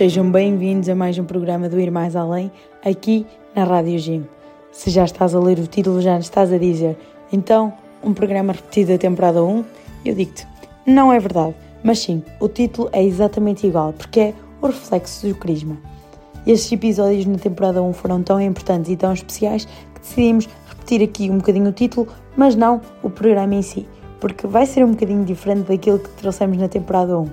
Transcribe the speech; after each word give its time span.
Sejam 0.00 0.30
bem-vindos 0.30 0.88
a 0.88 0.94
mais 0.94 1.18
um 1.18 1.26
programa 1.26 1.68
do 1.68 1.78
Ir 1.78 1.90
Mais 1.90 2.16
Além, 2.16 2.50
aqui 2.82 3.26
na 3.54 3.64
Rádio 3.64 3.98
Gym. 3.98 4.26
Se 4.72 4.88
já 4.88 5.04
estás 5.04 5.34
a 5.34 5.38
ler 5.38 5.58
o 5.58 5.66
título, 5.66 6.00
já 6.00 6.18
estás 6.18 6.50
a 6.50 6.56
dizer, 6.56 6.96
então, 7.30 7.70
um 8.02 8.14
programa 8.14 8.54
repetido 8.54 8.92
da 8.92 8.96
temporada 8.96 9.44
1? 9.44 9.62
Eu 10.06 10.14
digo-te, 10.14 10.46
não 10.86 11.12
é 11.12 11.20
verdade, 11.20 11.54
mas 11.84 11.98
sim, 11.98 12.22
o 12.40 12.48
título 12.48 12.88
é 12.94 13.04
exatamente 13.04 13.66
igual, 13.66 13.92
porque 13.92 14.20
é 14.20 14.34
o 14.62 14.68
reflexo 14.68 15.28
do 15.28 15.34
Crisma. 15.34 15.76
Estes 16.46 16.72
episódios 16.72 17.26
na 17.26 17.36
temporada 17.36 17.82
1 17.82 17.92
foram 17.92 18.22
tão 18.22 18.40
importantes 18.40 18.90
e 18.90 18.96
tão 18.96 19.12
especiais 19.12 19.66
que 19.66 20.00
decidimos 20.00 20.48
repetir 20.66 21.02
aqui 21.02 21.30
um 21.30 21.36
bocadinho 21.36 21.68
o 21.68 21.72
título, 21.72 22.08
mas 22.38 22.56
não 22.56 22.80
o 23.02 23.10
programa 23.10 23.54
em 23.54 23.60
si, 23.60 23.86
porque 24.18 24.46
vai 24.46 24.64
ser 24.64 24.82
um 24.82 24.92
bocadinho 24.92 25.26
diferente 25.26 25.68
daquilo 25.68 25.98
que 25.98 26.08
trouxemos 26.12 26.56
na 26.56 26.68
temporada 26.68 27.18
1. 27.18 27.28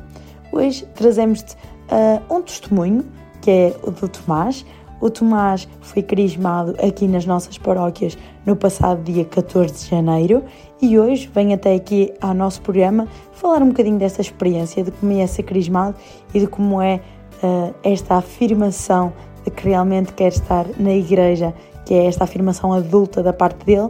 Hoje 0.52 0.86
trazemos-te 0.96 1.56
uh, 1.92 2.34
um 2.34 2.42
testemunho, 2.42 3.06
que 3.42 3.52
é 3.52 3.76
o 3.84 3.92
do 3.92 4.08
Tomás. 4.08 4.66
O 5.00 5.10
Tomás 5.10 5.68
foi 5.82 6.02
crismado 6.02 6.76
aqui 6.84 7.08
nas 7.08 7.26
nossas 7.26 7.58
paróquias 7.58 8.18
no 8.46 8.56
passado 8.56 9.04
dia 9.04 9.24
14 9.26 9.74
de 9.74 9.90
janeiro 9.92 10.44
e 10.82 10.98
hoje 10.98 11.30
vem 11.34 11.54
até 11.54 11.76
aqui 11.76 12.14
ao 12.20 12.34
nosso 12.34 12.62
programa 12.62 13.08
falar 13.34 13.62
um 13.62 13.68
bocadinho 13.68 14.00
dessa 14.00 14.22
experiência, 14.22 14.84
de 14.84 14.92
como 14.92 15.12
é 15.12 15.28
ser 15.28 15.44
crismado 15.44 15.96
e 16.34 16.40
de 16.40 16.48
como 16.48 16.82
é 16.82 17.00
uh, 17.44 17.76
esta 17.84 18.16
afirmação 18.16 19.14
de 19.44 19.52
que 19.52 19.70
realmente 19.70 20.14
quer 20.14 20.30
estar 20.30 20.66
na 20.80 20.94
igreja, 20.94 21.54
que 21.86 21.94
é 21.94 22.06
esta 22.06 22.24
afirmação 22.24 22.74
adulta 22.74 23.22
da 23.22 23.32
parte 23.32 23.66
dele. 23.66 23.90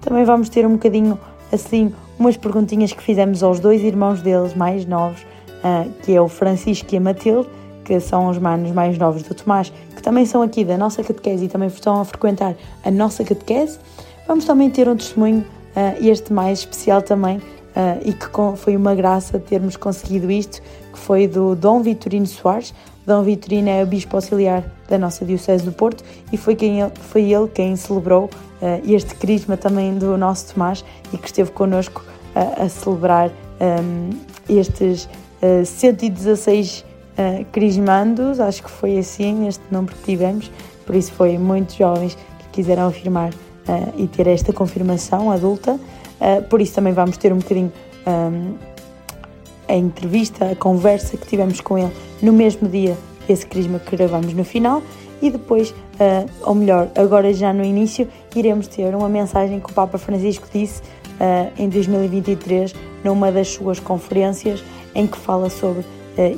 Também 0.00 0.24
vamos 0.24 0.48
ter 0.48 0.66
um 0.66 0.72
bocadinho 0.72 1.18
assim 1.50 1.94
umas 2.18 2.36
perguntinhas 2.36 2.92
que 2.92 3.02
fizemos 3.02 3.42
aos 3.42 3.58
dois 3.58 3.82
irmãos 3.82 4.20
deles 4.22 4.54
mais 4.54 4.84
novos 4.86 5.24
que 6.02 6.14
é 6.14 6.20
o 6.20 6.28
Francisco 6.28 6.94
e 6.94 6.98
a 6.98 7.00
Matilde, 7.00 7.48
que 7.84 7.98
são 8.00 8.28
os 8.28 8.38
manos 8.38 8.70
mais 8.72 8.96
novos 8.98 9.22
do 9.22 9.34
Tomás, 9.34 9.72
que 9.94 10.02
também 10.02 10.24
são 10.24 10.42
aqui 10.42 10.64
da 10.64 10.78
nossa 10.78 11.02
catequese 11.02 11.44
e 11.44 11.48
também 11.48 11.68
estão 11.68 12.00
a 12.00 12.04
frequentar 12.04 12.54
a 12.84 12.90
nossa 12.90 13.24
catequese. 13.24 13.78
Vamos 14.26 14.44
também 14.44 14.70
ter 14.70 14.88
um 14.88 14.96
testemunho, 14.96 15.40
uh, 15.40 16.06
este 16.06 16.32
mais 16.32 16.60
especial 16.60 17.02
também, 17.02 17.38
uh, 17.38 17.42
e 18.04 18.12
que 18.12 18.26
foi 18.56 18.76
uma 18.76 18.94
graça 18.94 19.38
termos 19.38 19.76
conseguido 19.76 20.30
isto, 20.30 20.62
que 20.92 20.98
foi 20.98 21.26
do 21.26 21.54
Dom 21.54 21.82
Vitorino 21.82 22.26
Soares. 22.26 22.72
Dom 23.04 23.22
Vitorino 23.22 23.68
é 23.68 23.82
o 23.82 23.86
bispo 23.86 24.16
auxiliar 24.16 24.64
da 24.88 24.96
nossa 24.96 25.24
Diocese 25.24 25.64
do 25.64 25.72
Porto 25.72 26.04
e 26.32 26.36
foi, 26.36 26.54
quem 26.54 26.80
ele, 26.80 26.92
foi 26.94 27.32
ele 27.32 27.48
quem 27.48 27.74
celebrou 27.74 28.30
este 28.86 29.16
crisma 29.16 29.56
também 29.56 29.98
do 29.98 30.16
nosso 30.16 30.54
Tomás 30.54 30.84
e 31.12 31.18
que 31.18 31.26
esteve 31.26 31.50
connosco 31.50 32.04
a 32.32 32.68
celebrar 32.68 33.28
um, 33.60 34.10
estes 34.48 35.08
116 35.64 36.84
uh, 37.18 37.44
crismandos, 37.50 38.38
acho 38.38 38.62
que 38.62 38.70
foi 38.70 38.98
assim 38.98 39.48
este 39.48 39.62
número 39.70 39.94
que 39.96 40.02
tivemos, 40.04 40.50
por 40.86 40.94
isso 40.94 41.12
foi 41.12 41.36
muitos 41.36 41.74
jovens 41.74 42.14
que 42.14 42.48
quiseram 42.52 42.86
afirmar 42.86 43.30
uh, 43.30 43.92
e 43.96 44.06
ter 44.06 44.26
esta 44.26 44.52
confirmação 44.52 45.30
adulta, 45.30 45.78
por 46.48 46.60
isso 46.60 46.72
também 46.74 46.92
vamos 46.92 47.16
ter 47.16 47.32
um 47.32 47.38
bocadinho 47.38 47.72
um, 48.06 48.54
a 49.68 49.74
entrevista, 49.74 50.52
a 50.52 50.54
conversa 50.54 51.16
que 51.16 51.26
tivemos 51.26 51.60
com 51.60 51.76
ele 51.76 51.90
no 52.22 52.32
mesmo 52.32 52.68
dia 52.68 52.96
desse 53.26 53.44
crisma 53.44 53.80
que 53.80 53.96
gravamos 53.96 54.32
no 54.32 54.44
final 54.44 54.84
e 55.20 55.30
depois, 55.30 55.74
ou 56.42 56.54
melhor, 56.54 56.92
agora 56.94 57.34
já 57.34 57.52
no 57.52 57.64
início, 57.64 58.06
iremos 58.36 58.68
ter 58.68 58.94
uma 58.94 59.08
mensagem 59.08 59.58
que 59.58 59.68
o 59.68 59.74
Papa 59.74 59.98
Francisco 59.98 60.46
disse 60.52 60.80
em 61.58 61.68
2023 61.68 62.72
numa 63.02 63.32
das 63.32 63.48
suas 63.48 63.80
conferências 63.80 64.62
em 64.94 65.06
que 65.06 65.16
fala 65.16 65.48
sobre 65.50 65.80
uh, 65.80 65.86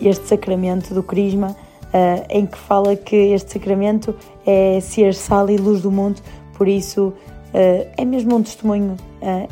este 0.03 0.27
sacramento 0.27 0.95
do 0.95 1.03
Crisma, 1.03 1.49
uh, 1.49 2.25
em 2.29 2.47
que 2.47 2.57
fala 2.57 2.97
que 2.97 3.17
este 3.17 3.53
sacramento 3.53 4.15
é 4.47 4.79
ser 4.81 5.15
sal 5.15 5.49
e 5.51 5.57
luz 5.57 5.83
do 5.83 5.91
mundo, 5.91 6.21
por 6.57 6.69
isso 6.69 7.09
uh, 7.09 7.87
é 7.97 8.05
mesmo 8.05 8.37
um 8.37 8.43
testemunho, 8.43 8.97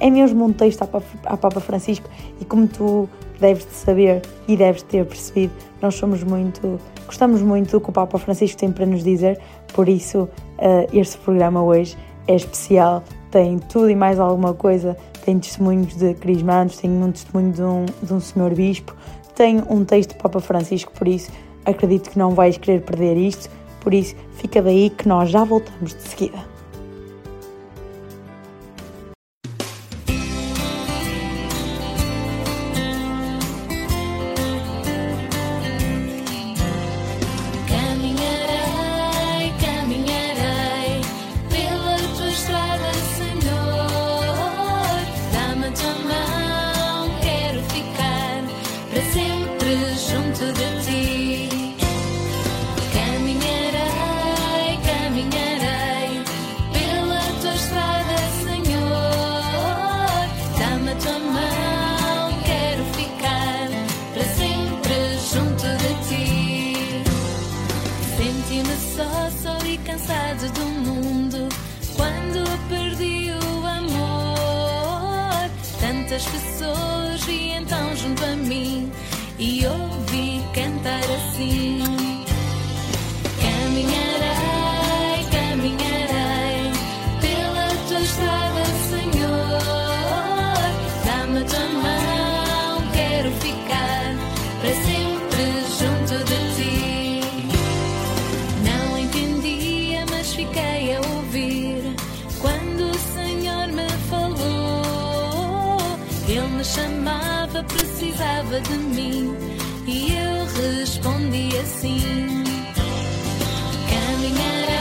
é 0.01 0.11
mesmo 0.11 0.45
um 0.45 0.53
texto 0.53 0.83
à 0.83 1.37
Papa 1.37 1.59
Francisco 1.59 2.07
e 2.39 2.45
como 2.45 2.69
tu 2.69 3.09
deves 3.41 3.65
de 3.65 3.73
saber 3.73 4.21
e 4.47 4.55
deves 4.55 4.83
ter 4.83 5.07
percebido, 5.07 5.53
nós 5.81 5.95
somos 5.95 6.23
muito, 6.23 6.79
gostamos 7.07 7.41
muito 7.41 7.71
do 7.71 7.81
que 7.81 7.89
o 7.89 7.93
Papa 7.93 8.19
Francisco 8.19 8.59
tem 8.59 8.71
para 8.71 8.85
nos 8.85 9.03
dizer, 9.03 9.41
por 9.73 9.89
isso 9.89 10.29
este 10.93 11.17
programa 11.17 11.63
hoje 11.63 11.97
é 12.29 12.35
especial, 12.35 13.03
tem 13.31 13.59
tudo 13.59 13.89
e 13.89 13.97
mais 13.97 14.21
alguma 14.21 14.53
coisa 14.53 14.95
tem 15.25 15.39
testemunhos 15.39 15.95
de 15.95 16.15
crismandos, 16.15 16.77
tem 16.77 16.91
um 16.91 17.11
testemunho 17.11 17.53
de 17.53 17.63
um, 17.63 17.87
de 18.03 18.13
um 18.13 18.21
senhor 18.21 18.55
bispo, 18.55 18.95
tem 19.35 19.63
um 19.69 19.85
texto 19.85 20.15
do 20.15 20.23
Papa 20.23 20.41
Francisco, 20.41 20.93
por 20.93 21.09
isso 21.09 21.31
acredito 21.65 22.11
que 22.11 22.19
não 22.19 22.33
vais 22.33 22.59
querer 22.59 22.83
perder 22.83 23.17
isto, 23.17 23.49
por 23.81 23.95
isso 23.95 24.15
fica 24.37 24.61
daí 24.61 24.91
que 24.91 25.09
nós 25.09 25.31
já 25.31 25.45
voltamos 25.45 25.95
de 25.95 26.03
seguida. 26.03 26.52
Precisava 107.65 108.61
de 108.61 108.75
mim. 108.79 109.37
E 109.87 110.13
eu 110.13 110.45
respondi 110.81 111.49
assim: 111.59 112.45
Caminharei, 113.91 114.72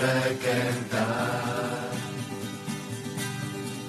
para 0.00 0.34
cantar. 0.34 1.90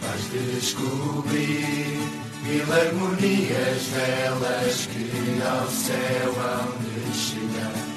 Vais 0.02 0.24
descobrir 0.30 2.00
mil 2.44 2.74
harmonias 2.74 3.84
belas 3.94 4.88
que 4.88 5.42
ao 5.42 5.68
céu 5.70 6.36
hão 6.38 6.68
de 6.82 7.18
chegar. 7.18 7.92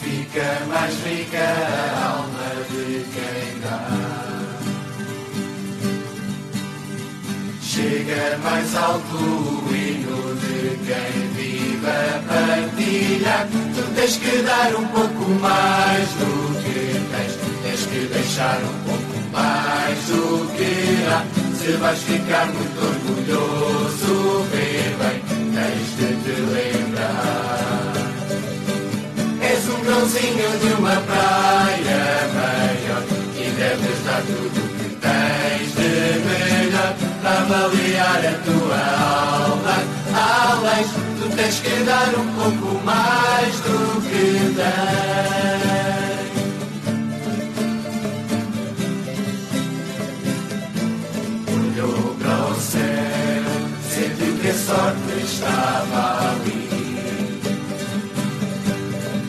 fica 0.00 0.66
mais 0.68 0.94
rica 1.04 1.38
a 1.38 2.06
alma 2.08 2.50
de 2.70 3.04
quem 3.14 3.60
dá. 3.62 3.80
Chega 7.62 8.38
mais 8.42 8.74
alto 8.74 9.16
o 9.16 9.74
hino 9.74 10.34
de 10.36 10.78
quem 10.84 11.28
vive 11.34 11.86
a 11.86 12.22
partilha. 12.28 13.48
Tu 13.74 13.94
tens 13.94 14.16
que 14.16 14.42
dar 14.42 14.74
um 14.76 14.86
pouco 14.88 15.30
mais 15.40 16.08
do 16.10 16.55
tens, 17.76 17.86
que 17.86 18.06
deixar 18.06 18.58
um 18.62 18.72
pouco 18.88 19.30
mais 19.32 19.98
do 20.06 20.46
que 20.56 21.04
há. 21.08 21.24
Se 21.56 21.72
vais 21.72 21.98
ficar 21.98 22.46
muito 22.46 22.78
orgulhoso, 22.80 24.46
vê 24.50 24.94
bem, 24.98 25.20
tens 25.52 25.88
de 25.96 26.08
te 26.22 26.36
lembrar. 26.40 27.92
És 29.42 29.68
um 29.68 29.80
grãozinho 29.84 30.58
de 30.58 30.72
uma 30.78 30.96
praia 31.02 32.02
maior 32.34 33.02
e 33.34 33.50
deves 33.50 34.04
dar 34.04 34.22
tudo 34.22 34.58
o 34.58 34.68
que 34.78 34.88
tens 34.96 35.74
de 35.74 35.90
melhor 36.24 36.94
para 37.20 37.40
avaliar 37.40 38.22
a 38.24 38.34
tua 38.44 38.80
alma. 39.44 39.76
Além, 40.14 40.84
tu 41.20 41.36
tens 41.36 41.60
que 41.60 41.84
dar 41.84 42.08
um 42.18 42.26
pouco 42.34 42.84
mais 42.84 43.54
do 43.60 44.00
que 44.02 44.54
tens. 44.54 45.75
Sorte 54.56 55.22
estava 55.22 56.30
ali. 56.30 56.64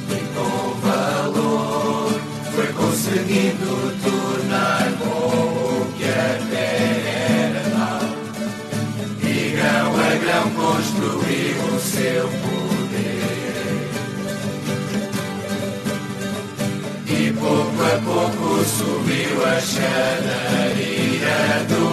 E 0.10 0.20
com 0.34 0.80
valor 0.80 2.12
foi 2.56 2.68
conseguindo 2.74 3.70
tornar 4.04 4.90
bom 5.00 5.82
o 5.82 5.94
que 5.98 6.06
até 6.06 6.68
era 7.44 7.64
mal. 7.78 8.06
E 9.22 9.26
grão 9.52 9.88
a 9.96 10.16
grão 10.16 10.46
construiu 10.52 11.58
o 11.76 11.80
seu 11.80 12.26
poder. 12.44 13.90
E 17.06 17.34
pouco 17.34 17.84
a 17.84 18.00
pouco 18.06 18.64
subiu 18.66 19.46
a 19.46 19.60
chadaria 19.60 21.38
do 21.68 21.84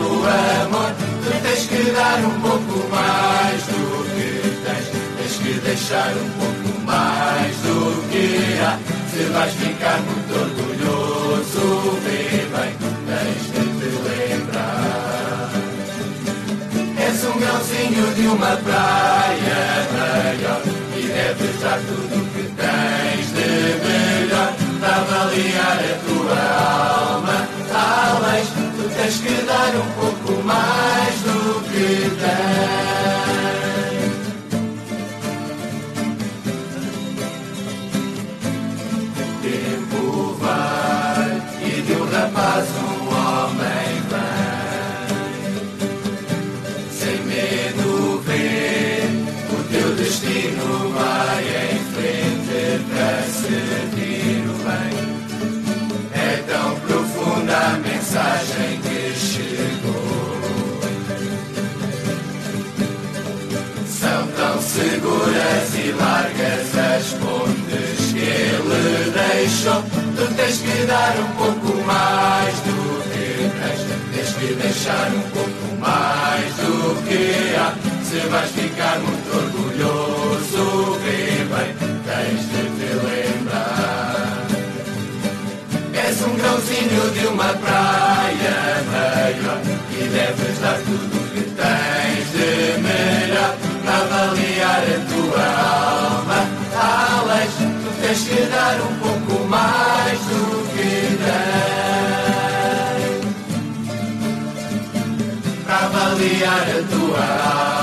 amor. 0.63 1.14
Tu 1.25 1.31
tens 1.43 1.67
que 1.67 1.91
dar 1.93 2.19
um 2.19 2.39
pouco 2.41 2.89
mais 2.91 3.63
do 3.63 4.05
que 4.15 4.29
tens, 4.63 4.87
tens 5.17 5.37
que 5.39 5.53
deixar 5.61 6.13
um 6.13 6.31
pouco 6.39 6.81
mais 6.85 7.57
do 7.57 8.09
que 8.11 8.61
há. 8.61 8.79
Se 9.11 9.23
vais 9.33 9.53
ficar 9.55 10.01
muito 10.01 10.33
orgulhoso, 10.35 11.99
vê 12.05 12.45
bem, 12.53 12.73
tens 13.07 13.43
de 13.53 13.63
te 13.79 13.89
lembrar. 14.05 15.51
És 16.99 17.25
um 17.25 17.39
grãozinho 17.39 18.07
de 18.15 18.27
uma 18.27 18.57
praia 18.57 19.63
maior 19.93 20.63
e 20.95 21.03
deves 21.07 21.61
dar 21.63 21.79
tudo 21.79 22.15
o 22.17 22.25
que 22.35 22.45
tens 22.55 23.27
de 23.33 23.49
melhor 23.87 24.51
para 24.79 24.97
avaliar 24.97 25.79
a 25.79 25.95
tua 26.05 26.43
alma. 27.15 27.39
Além, 27.73 28.45
tu 28.77 28.85
tens 28.95 29.17
que 29.21 29.35
dar 29.47 29.73
um 29.77 29.84
pouco 30.05 30.43
mais 30.43 31.15
do 31.23 31.61
que 31.63 32.11
tens. 32.21 33.24
Deixou. 69.45 69.83
Tu 70.17 70.35
tens 70.37 70.59
que 70.59 70.87
dar 70.87 71.15
um 71.19 71.31
pouco 71.37 71.85
mais 71.85 72.55
do 72.67 73.03
que 73.11 73.51
tens, 73.61 73.81
tens 74.15 74.31
que 74.37 74.55
deixar 74.55 75.09
um 75.13 75.21
pouco 75.31 75.67
mais 75.79 76.55
do 76.57 77.03
que 77.07 77.55
há. 77.57 77.75
Se 78.05 78.19
vais 78.29 78.51
ficar 78.51 78.99
muito 79.01 79.29
orgulhoso, 79.37 80.99
vê 81.03 81.45
bem, 81.53 81.71
tens 82.07 82.43
de 82.53 82.63
te 82.77 82.91
lembrar. 83.05 84.47
És 85.93 86.23
um 86.23 86.35
grãozinho 86.37 87.11
de 87.11 87.27
uma 87.27 87.53
praia 87.65 88.83
maior 88.93 89.61
e 89.91 90.09
deves 90.09 90.59
dar 90.61 90.79
tudo 90.87 91.17
o 91.17 91.25
que 91.33 91.43
tens 91.43 92.27
de 92.33 92.81
melhor 92.81 93.57
avaliar 93.87 94.83
a 94.83 94.99
tua 95.11 95.45
alma. 95.45 96.55
Tu 96.75 97.74
tens 98.07 98.29
que 98.29 98.43
dar 98.47 98.77
um 98.83 98.99
pouco 98.99 99.45
mais 99.49 100.19
do 100.21 100.69
que 100.75 101.17
tens. 101.25 102.45
Para 105.65 105.87
avaliar 105.87 106.67
a 106.69 106.83
tua 106.91 107.25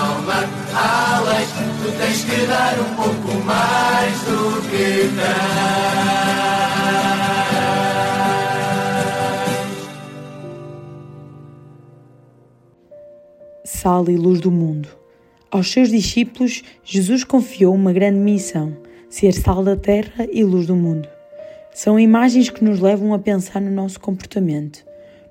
alma. 0.05 0.39
Além, 0.73 1.47
tu 1.81 1.87
tens 1.97 2.23
que 2.23 2.45
dar 2.45 2.79
um 2.79 2.95
pouco 2.95 3.33
mais 3.43 4.13
do 4.21 4.61
que 4.69 5.09
tens. 5.15 5.41
Sal 13.65 14.07
e 14.07 14.15
luz 14.15 14.39
do 14.39 14.51
mundo. 14.51 14.87
Aos 15.49 15.71
seus 15.71 15.89
discípulos, 15.89 16.61
Jesus 16.83 17.23
confiou 17.23 17.73
uma 17.73 17.91
grande 17.91 18.19
missão: 18.19 18.77
ser 19.11 19.33
sal 19.33 19.61
da 19.61 19.75
terra 19.75 20.25
e 20.31 20.41
luz 20.41 20.65
do 20.65 20.75
mundo. 20.75 21.07
São 21.73 21.99
imagens 21.99 22.49
que 22.49 22.63
nos 22.63 22.79
levam 22.79 23.13
a 23.13 23.19
pensar 23.19 23.59
no 23.61 23.69
nosso 23.69 23.99
comportamento, 23.99 24.85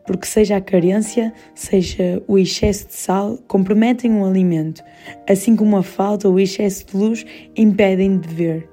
porque 0.06 0.26
seja 0.26 0.56
a 0.56 0.60
carência, 0.60 1.32
seja 1.54 2.22
o 2.28 2.38
excesso 2.38 2.88
de 2.88 2.94
sal, 2.94 3.38
comprometem 3.48 4.12
um 4.12 4.24
alimento, 4.24 4.82
assim 5.28 5.56
como 5.56 5.78
a 5.78 5.82
falta 5.82 6.28
ou 6.28 6.34
o 6.34 6.40
excesso 6.40 6.86
de 6.86 6.96
luz 6.96 7.26
impedem 7.56 8.18
de 8.18 8.28
ver. 8.28 8.68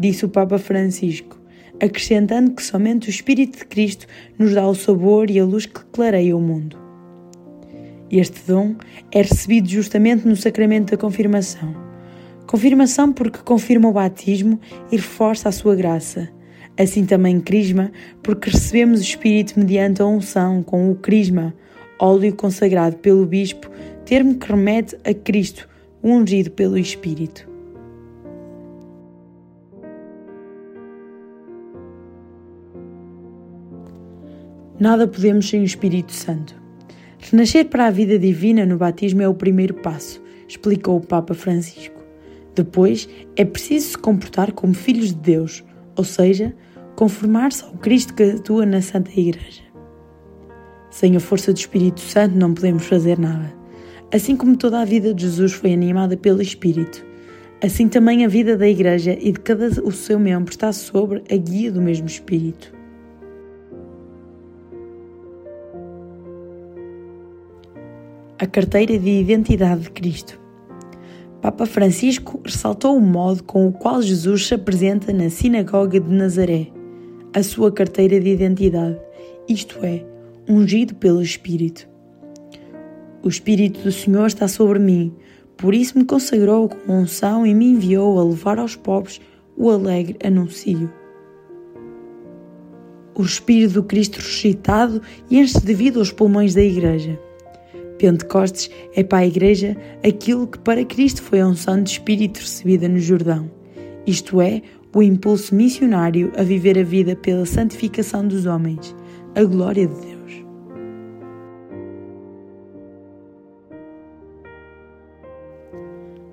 Disse 0.00 0.24
o 0.24 0.28
Papa 0.30 0.58
Francisco, 0.58 1.38
acrescentando 1.78 2.52
que 2.52 2.62
somente 2.62 3.08
o 3.08 3.10
Espírito 3.10 3.58
de 3.58 3.66
Cristo 3.66 4.06
nos 4.38 4.54
dá 4.54 4.66
o 4.66 4.74
sabor 4.74 5.30
e 5.30 5.38
a 5.38 5.44
luz 5.44 5.66
que 5.66 5.84
clareia 5.92 6.34
o 6.34 6.40
mundo. 6.40 6.78
Este 8.10 8.40
dom 8.46 8.76
é 9.12 9.20
recebido 9.20 9.68
justamente 9.68 10.26
no 10.26 10.36
sacramento 10.36 10.92
da 10.92 10.96
confirmação. 10.96 11.87
Confirmação 12.48 13.12
porque 13.12 13.40
confirma 13.40 13.90
o 13.90 13.92
batismo 13.92 14.58
e 14.90 14.96
reforça 14.96 15.50
a 15.50 15.52
sua 15.52 15.76
graça. 15.76 16.30
Assim 16.78 17.04
também 17.04 17.38
crisma, 17.40 17.92
porque 18.22 18.48
recebemos 18.48 19.00
o 19.00 19.02
Espírito 19.02 19.58
mediante 19.58 20.00
a 20.00 20.06
unção 20.06 20.62
com 20.62 20.90
o 20.90 20.94
crisma, 20.94 21.54
óleo 22.00 22.34
consagrado 22.34 22.96
pelo 22.96 23.26
Bispo, 23.26 23.70
termo 24.06 24.38
que 24.38 24.50
remete 24.50 24.96
a 25.04 25.12
Cristo, 25.12 25.68
ungido 26.02 26.50
pelo 26.52 26.78
Espírito. 26.78 27.46
Nada 34.80 35.06
podemos 35.06 35.46
sem 35.46 35.60
o 35.60 35.64
Espírito 35.64 36.12
Santo. 36.12 36.54
Renascer 37.18 37.66
para 37.66 37.88
a 37.88 37.90
vida 37.90 38.18
divina 38.18 38.64
no 38.64 38.78
batismo 38.78 39.20
é 39.20 39.28
o 39.28 39.34
primeiro 39.34 39.74
passo, 39.74 40.22
explicou 40.48 40.96
o 40.96 41.06
Papa 41.06 41.34
Francisco. 41.34 41.97
Depois, 42.58 43.08
é 43.36 43.44
preciso 43.44 43.90
se 43.90 43.98
comportar 43.98 44.50
como 44.50 44.74
filhos 44.74 45.10
de 45.10 45.20
Deus, 45.20 45.62
ou 45.94 46.02
seja, 46.02 46.52
conformar-se 46.96 47.62
ao 47.62 47.70
Cristo 47.74 48.12
que 48.14 48.24
atua 48.24 48.66
na 48.66 48.82
Santa 48.82 49.12
Igreja. 49.12 49.62
Sem 50.90 51.14
a 51.14 51.20
força 51.20 51.52
do 51.52 51.56
Espírito 51.56 52.00
Santo 52.00 52.34
não 52.34 52.52
podemos 52.52 52.84
fazer 52.84 53.16
nada. 53.16 53.54
Assim 54.12 54.34
como 54.34 54.56
toda 54.56 54.80
a 54.80 54.84
vida 54.84 55.14
de 55.14 55.22
Jesus 55.22 55.52
foi 55.52 55.72
animada 55.72 56.16
pelo 56.16 56.42
Espírito, 56.42 57.06
assim 57.62 57.86
também 57.86 58.24
a 58.24 58.28
vida 58.28 58.56
da 58.56 58.68
Igreja 58.68 59.16
e 59.20 59.30
de 59.30 59.38
cada 59.38 59.68
o 59.84 59.92
seu 59.92 60.18
membro 60.18 60.50
está 60.50 60.72
sobre 60.72 61.22
a 61.30 61.36
guia 61.36 61.70
do 61.70 61.80
mesmo 61.80 62.08
Espírito. 62.08 62.74
A 68.36 68.46
carteira 68.48 68.98
de 68.98 69.10
identidade 69.10 69.82
de 69.82 69.90
Cristo. 69.90 70.47
Papa 71.48 71.64
Francisco 71.64 72.42
ressaltou 72.44 72.94
o 72.94 73.00
modo 73.00 73.42
com 73.42 73.66
o 73.66 73.72
qual 73.72 74.02
Jesus 74.02 74.48
se 74.48 74.54
apresenta 74.54 75.14
na 75.14 75.30
Sinagoga 75.30 75.98
de 75.98 76.12
Nazaré, 76.12 76.66
a 77.32 77.42
sua 77.42 77.72
carteira 77.72 78.20
de 78.20 78.28
identidade, 78.28 78.98
isto 79.48 79.78
é, 79.82 80.04
ungido 80.46 80.94
pelo 80.96 81.22
Espírito. 81.22 81.88
O 83.22 83.28
Espírito 83.28 83.80
do 83.80 83.90
Senhor 83.90 84.26
está 84.26 84.46
sobre 84.46 84.78
mim, 84.78 85.10
por 85.56 85.72
isso 85.72 85.96
me 85.96 86.04
consagrou 86.04 86.68
com 86.68 86.92
unção 86.92 87.46
e 87.46 87.54
me 87.54 87.70
enviou 87.70 88.20
a 88.20 88.24
levar 88.24 88.58
aos 88.58 88.76
pobres 88.76 89.18
o 89.56 89.70
alegre 89.70 90.18
anuncio. 90.22 90.92
O 93.14 93.22
Espírito 93.22 93.72
do 93.72 93.84
Cristo 93.84 94.16
ressuscitado 94.16 95.00
enche 95.30 95.58
de 95.58 95.72
vida 95.72 95.98
os 95.98 96.12
pulmões 96.12 96.54
da 96.54 96.60
Igreja. 96.60 97.18
Pentecostes 97.98 98.70
é 98.94 99.02
para 99.02 99.18
a 99.18 99.26
Igreja 99.26 99.76
aquilo 100.06 100.46
que 100.46 100.58
para 100.58 100.84
Cristo 100.84 101.20
foi 101.20 101.40
a 101.40 101.46
unção 101.46 101.82
de 101.82 101.90
Espírito 101.90 102.38
recebida 102.40 102.88
no 102.88 102.98
Jordão, 102.98 103.50
isto 104.06 104.40
é, 104.40 104.62
o 104.94 105.02
impulso 105.02 105.54
missionário 105.54 106.32
a 106.36 106.42
viver 106.42 106.78
a 106.78 106.82
vida 106.82 107.14
pela 107.14 107.44
santificação 107.44 108.26
dos 108.26 108.46
homens, 108.46 108.94
a 109.34 109.44
glória 109.44 109.86
de 109.86 109.94
Deus. 109.94 110.44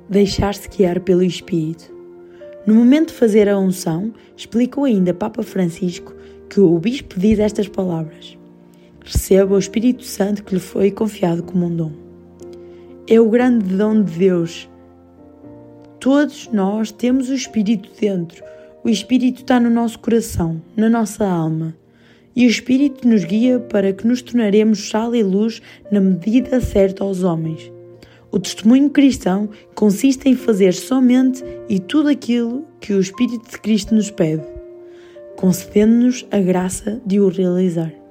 Deixar-se 0.10 0.70
guiar 0.70 1.00
pelo 1.02 1.24
Espírito. 1.24 1.94
No 2.66 2.74
momento 2.74 3.10
de 3.10 3.16
fazer 3.16 3.50
a 3.50 3.60
unção, 3.60 4.14
explicou 4.36 4.86
ainda 4.86 5.14
Papa 5.14 5.44
Francisco 5.44 6.16
que 6.50 6.60
o 6.60 6.80
Bispo 6.80 7.20
diz 7.20 7.38
estas 7.38 7.68
palavras 7.68 8.38
receba 9.06 9.54
o 9.54 9.60
Espírito 9.60 10.04
Santo 10.04 10.44
que 10.44 10.56
lhe 10.56 10.60
foi 10.60 10.90
confiado 10.90 11.44
como 11.44 11.68
um 11.68 11.76
dom. 11.76 11.92
É 13.08 13.20
o 13.22 13.30
grande 13.30 13.76
dom 13.76 14.02
de 14.02 14.18
Deus. 14.18 14.68
Todos 16.00 16.50
nós 16.52 16.92
temos 16.92 17.30
o 17.30 17.34
Espírito 17.34 17.90
dentro. 18.02 18.44
O 18.84 18.90
Espírito 18.90 19.42
está 19.42 19.60
no 19.60 19.70
nosso 19.70 20.00
coração, 20.00 20.60
na 20.76 20.90
nossa 20.90 21.26
alma. 21.26 21.76
E 22.36 22.48
o 22.48 22.50
Espírito 22.50 23.08
nos 23.08 23.24
guia 23.24 23.60
para 23.60 23.94
que 23.94 24.08
nos 24.08 24.24
tornaremos 24.24 24.90
sal 24.90 25.16
e 25.16 25.22
luz 25.22 25.62
na 25.92 26.02
medida 26.02 26.60
certa 26.60 27.04
aos 27.04 27.24
homens. 27.24 27.72
O 28.32 28.40
testemunho 28.40 28.90
cristão 28.90 29.50
consiste 29.76 30.28
em 30.28 30.36
fazer 30.36 30.74
somente 30.74 31.44
e 31.70 31.80
tudo 31.80 32.10
aquilo 32.10 32.66
que 32.82 32.92
o 32.92 33.00
Espírito 33.00 33.50
de 33.50 33.60
Cristo 33.60 33.96
nos 33.96 34.12
pede, 34.12 34.44
concedendo-nos 35.38 36.26
a 36.32 36.40
graça 36.40 37.02
de 37.06 37.20
o 37.20 37.30
realizar. 37.30 38.05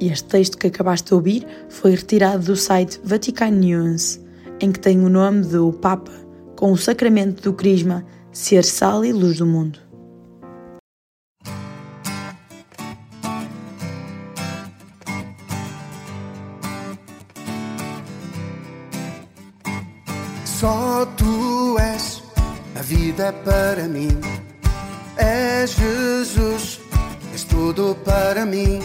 Este 0.00 0.28
texto 0.28 0.56
que 0.56 0.68
acabaste 0.68 1.08
de 1.08 1.14
ouvir 1.14 1.46
foi 1.68 1.90
retirado 1.90 2.44
do 2.44 2.56
site 2.56 2.98
Vatican 3.04 3.50
News, 3.50 4.18
em 4.58 4.72
que 4.72 4.80
tem 4.80 5.04
o 5.04 5.10
nome 5.10 5.42
do 5.42 5.74
Papa, 5.74 6.10
com 6.56 6.72
o 6.72 6.78
sacramento 6.78 7.42
do 7.42 7.52
Crisma, 7.52 8.06
ser 8.32 8.64
sal 8.64 9.04
e 9.04 9.12
luz 9.12 9.36
do 9.36 9.46
mundo. 9.46 9.78
Só 20.46 21.04
tu 21.16 21.78
és 21.78 22.22
a 22.74 22.82
vida 22.82 23.34
para 23.44 23.86
mim. 23.86 24.18
És 25.18 25.72
Jesus, 25.72 26.80
és 27.34 27.44
tudo 27.44 27.94
para 28.02 28.46
mim. 28.46 28.80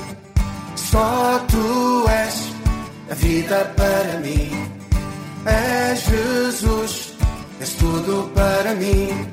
Só 0.95 1.39
tu 1.51 2.07
és 2.07 2.35
a 3.11 3.15
vida 3.15 3.69
para 3.75 4.17
mim. 4.21 4.49
És 5.45 6.05
Jesus, 6.05 7.13
és 7.59 7.73
tudo 7.73 8.31
para 8.33 8.73
mim. 8.75 9.27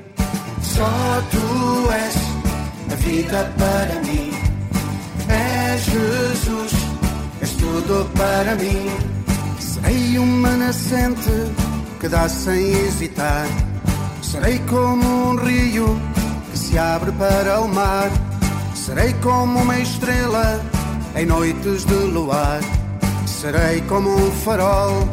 Só 0.60 1.22
tu 1.30 1.88
és 1.92 2.16
a 2.90 2.96
vida 2.96 3.40
para 3.60 3.94
mim. 4.08 4.32
És 5.28 5.84
Jesus, 5.84 6.72
és 7.40 7.52
tudo 7.52 8.10
para 8.16 8.56
mim. 8.56 8.90
Serei 9.60 10.18
uma 10.18 10.56
nascente 10.56 11.36
que 12.00 12.08
dá 12.08 12.28
sem 12.28 12.72
hesitar. 12.72 13.46
Serei 14.20 14.58
como 14.68 15.30
um 15.30 15.36
rio 15.36 15.96
que 16.50 16.58
se 16.58 16.76
abre 16.76 17.12
para 17.12 17.60
o 17.60 17.68
mar. 17.68 18.10
Serei 18.74 19.12
como 19.22 19.60
uma 19.60 19.78
estrela 19.78 20.60
em 21.14 21.26
noites 21.26 21.84
de 21.84 21.94
luar. 21.94 22.60
Serei 23.26 23.80
como 23.82 24.10
um 24.10 24.30
farol 24.44 25.08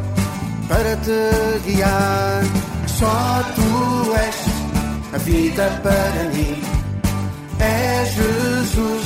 para 0.67 0.95
te 0.97 1.59
guiar. 1.65 2.43
Só 2.87 3.43
tu 3.55 4.13
és 4.15 4.35
a 5.13 5.17
vida 5.17 5.81
para 5.83 6.23
mim. 6.33 6.61
És 7.59 8.13
Jesus, 8.13 9.05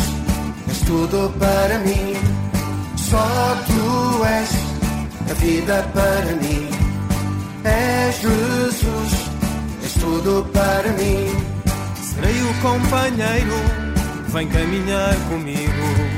és 0.67 0.79
tudo 0.81 1.33
para 1.39 1.79
mim. 1.79 2.15
Só 2.97 3.55
tu 3.67 4.25
és 4.25 4.49
a 5.31 5.33
vida 5.35 5.83
para 5.93 6.35
mim. 6.41 6.69
És 7.63 8.15
Jesus, 8.21 9.13
és 9.83 9.93
tudo 9.93 10.45
para 10.53 10.89
mim. 10.93 11.53
Serei 12.01 12.41
o 12.41 12.53
companheiro, 12.61 13.55
vem 14.33 14.47
caminhar 14.47 15.15
comigo. 15.29 16.12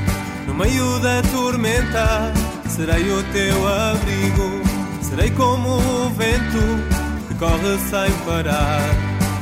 Meio 0.57 0.99
da 0.99 1.21
tormenta, 1.33 2.31
serei 2.69 3.11
o 3.11 3.21
teu 3.33 3.67
abrigo. 3.67 4.61
Serei 5.01 5.29
como 5.31 5.77
o 5.77 6.09
vento 6.11 7.27
que 7.27 7.33
corre 7.35 7.77
sem 7.89 8.11
parar. 8.25 8.81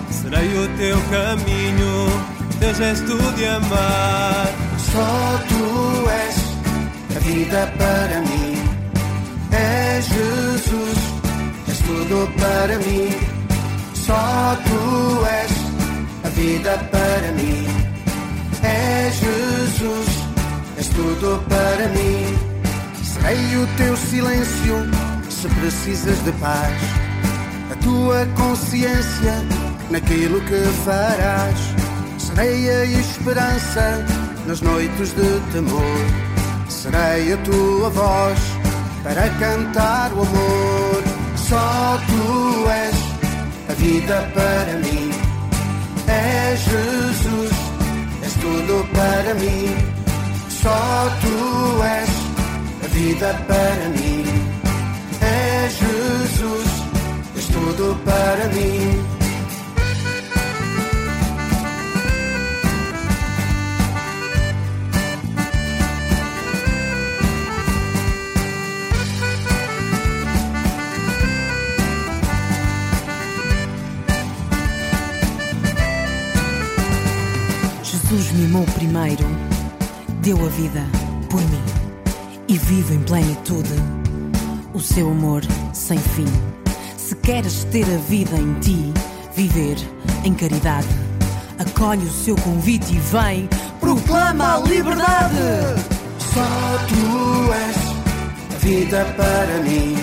Serei 0.09 0.57
o 0.57 0.67
teu 0.75 0.97
caminho, 1.11 2.07
teu 2.59 2.73
gesto 2.73 3.15
de 3.35 3.45
amar. 3.45 4.47
Só 4.79 5.39
tu 5.49 6.09
és 6.09 7.15
a 7.15 7.19
vida 7.19 7.71
para 7.77 8.19
mim. 8.21 8.57
És 9.51 10.05
Jesus, 10.07 10.97
és 11.67 11.79
tudo 11.79 12.27
para 12.39 12.79
mim. 12.79 13.09
Só 13.93 14.57
tu 14.65 15.25
és 15.27 15.51
a 16.25 16.29
vida 16.29 16.77
para 16.91 17.31
mim. 17.33 17.67
És 18.63 19.15
Jesus, 19.19 20.22
és 20.83 20.89
tudo 20.89 21.41
para 21.47 21.87
mim. 21.95 22.25
Serei 23.01 23.57
o 23.57 23.67
teu 23.77 23.95
silêncio 23.95 24.75
se 25.29 25.47
precisas 25.47 26.21
de 26.25 26.31
paz. 26.33 26.81
A 27.71 27.75
tua 27.75 28.25
consciência 28.35 29.35
naquilo 29.89 30.41
que 30.41 30.61
farás. 30.83 31.59
Serei 32.17 32.69
a 32.69 32.85
esperança 32.85 34.05
nas 34.45 34.59
noites 34.61 35.13
de 35.15 35.39
temor. 35.53 35.99
Serei 36.67 37.33
a 37.33 37.37
tua 37.37 37.89
voz 37.89 38.39
para 39.03 39.29
cantar 39.39 40.11
o 40.11 40.21
amor. 40.21 41.03
Só 41.37 41.97
tu 42.07 42.69
és 42.69 42.95
a 43.69 43.73
vida 43.73 44.29
para 44.33 44.73
mim. 44.79 45.11
És 46.07 46.59
Jesus, 46.59 47.51
és 48.21 48.33
tudo 48.33 48.85
para 48.93 49.33
mim. 49.35 49.92
Só 50.63 50.69
tu 51.19 51.83
és 51.83 52.09
a 52.85 52.87
vida 52.87 53.33
para 53.49 53.89
mim. 53.89 54.23
És 55.21 55.73
Jesus, 55.73 56.69
és 57.35 57.47
tudo 57.47 57.99
para 58.05 58.47
mim. 58.47 59.03
Jesus 77.83 78.31
mimou 78.31 78.63
primeiro, 78.75 79.25
deu 80.23 80.37
a 80.37 80.47
vida 80.47 80.81
por 81.29 81.41
mim 81.41 81.63
e 82.47 82.57
vive 82.57 82.95
em 82.95 83.01
plenitude 83.01 83.73
o 84.73 84.79
seu 84.79 85.11
amor 85.11 85.41
sem 85.73 85.97
fim. 85.97 86.25
Se 86.95 87.13
queres 87.15 87.65
ter 87.65 87.83
a 87.83 87.97
vida 88.07 88.37
em 88.37 88.53
ti, 88.61 88.93
viver 89.35 89.75
em 90.23 90.33
caridade, 90.33 90.87
acolhe 91.59 92.05
o 92.05 92.11
seu 92.11 92.37
convite 92.37 92.95
e 92.95 92.99
vem, 92.99 93.49
proclama 93.81 94.55
a 94.55 94.59
liberdade. 94.59 95.35
Só 96.19 96.77
tu 96.87 97.53
és 97.53 98.55
a 98.55 98.57
vida 98.59 99.05
para 99.17 99.61
mim. 99.61 99.97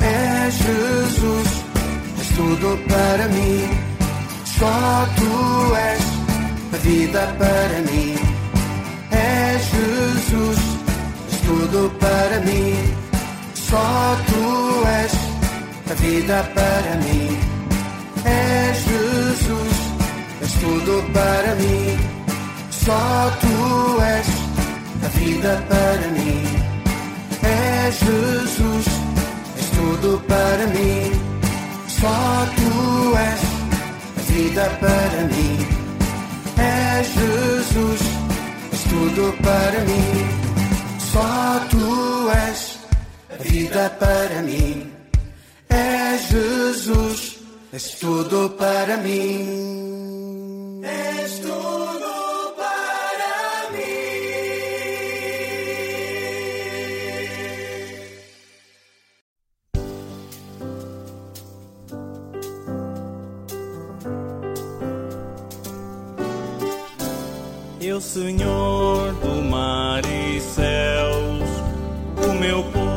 És 0.00 0.54
Jesus, 0.54 1.48
és 2.18 2.28
tudo 2.34 2.76
para 2.88 3.28
mim. 3.28 3.70
Só 4.44 5.06
tu 5.14 5.74
és 5.76 6.02
a 6.74 6.76
vida 6.78 7.36
para 7.38 7.92
mim. 7.92 8.19
És 10.30 10.36
Jesus, 10.36 10.58
és 11.32 11.40
tudo 11.40 11.90
para 11.98 12.40
mim. 12.40 12.94
Só 13.54 14.16
tu 14.26 14.84
és 14.86 15.12
a 15.90 15.94
vida 15.94 16.44
para 16.54 16.94
mim. 17.02 17.36
És 18.24 18.78
Jesus, 18.84 19.74
és 20.40 20.52
tudo 20.60 21.02
para 21.12 21.54
mim. 21.56 21.98
Só 22.70 23.30
tu 23.40 24.00
és 24.02 24.28
a 25.04 25.08
vida 25.18 25.64
para 25.68 26.06
mim. 26.14 26.46
És 27.42 27.98
Jesus, 27.98 28.86
és 29.58 29.70
tudo 29.76 30.22
para 30.28 30.66
mim. 30.68 31.10
Só 31.88 32.46
tu 32.54 33.16
és 33.16 33.40
a 34.16 34.32
vida 34.32 34.70
para 34.80 35.22
mim. 35.32 35.66
És 36.56 37.06
Jesus, 37.18 38.29
tudo 38.90 39.32
para 39.42 39.80
mim. 39.90 40.12
Só 41.12 41.66
tu 41.70 42.30
és 42.48 42.78
a 43.30 43.36
vida 43.42 43.90
para 43.98 44.42
mim. 44.42 44.92
És 45.68 46.28
Jesus, 46.30 47.38
és 47.72 47.94
tudo 48.00 48.50
para 48.50 48.96
mim. 48.98 50.80
És 50.82 51.38
tudo 51.38 52.19
Senhor 68.00 69.12
do 69.16 69.42
mar 69.42 70.00
e 70.06 70.40
céus, 70.40 71.50
o 72.26 72.32
meu 72.34 72.64
povo 72.64 72.89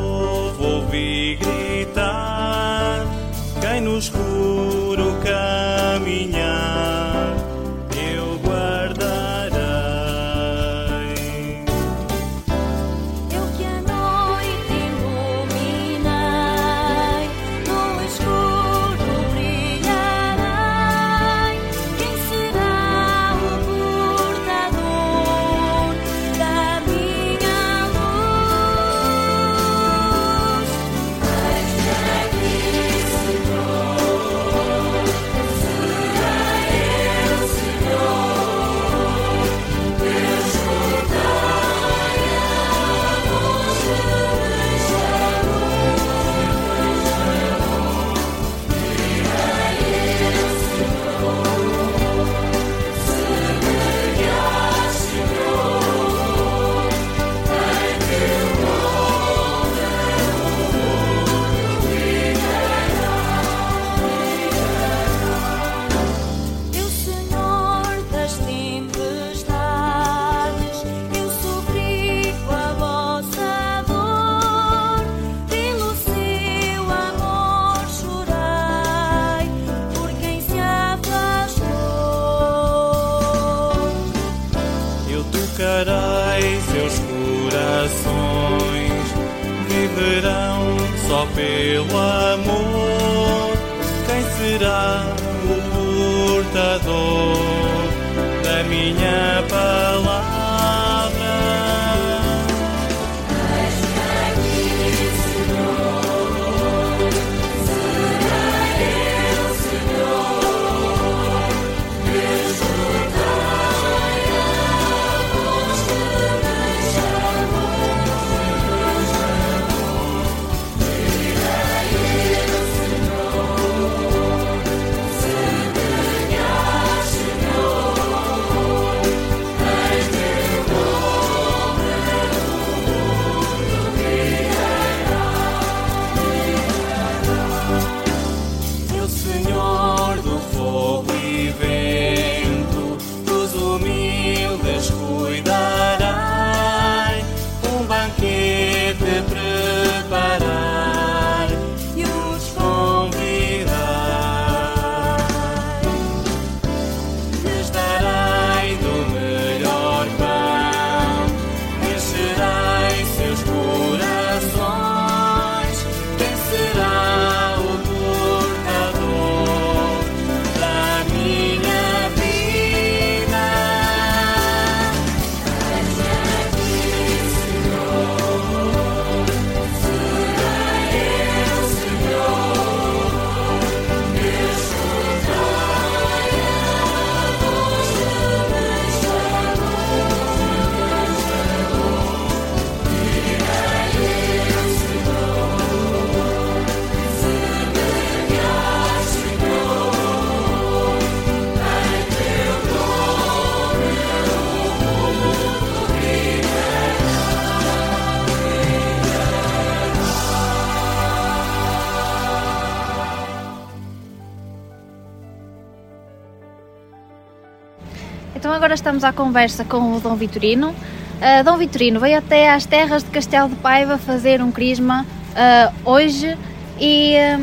agora 218.74 218.90
estamos 218.90 219.04
à 219.04 219.12
conversa 219.12 219.64
com 219.64 219.94
o 219.94 220.00
Dom 220.00 220.16
Vitorino. 220.16 220.74
Ah, 221.20 221.42
Dom 221.42 221.56
Vitorino 221.56 222.00
veio 222.00 222.18
até 222.18 222.50
às 222.50 222.66
terras 222.66 223.04
de 223.04 223.10
Castelo 223.10 223.48
de 223.48 223.54
Paiva 223.54 223.98
fazer 223.98 224.42
um 224.42 224.50
crisma 224.50 225.06
ah, 225.36 225.72
hoje 225.84 226.36
e 226.80 227.16
ah, 227.16 227.38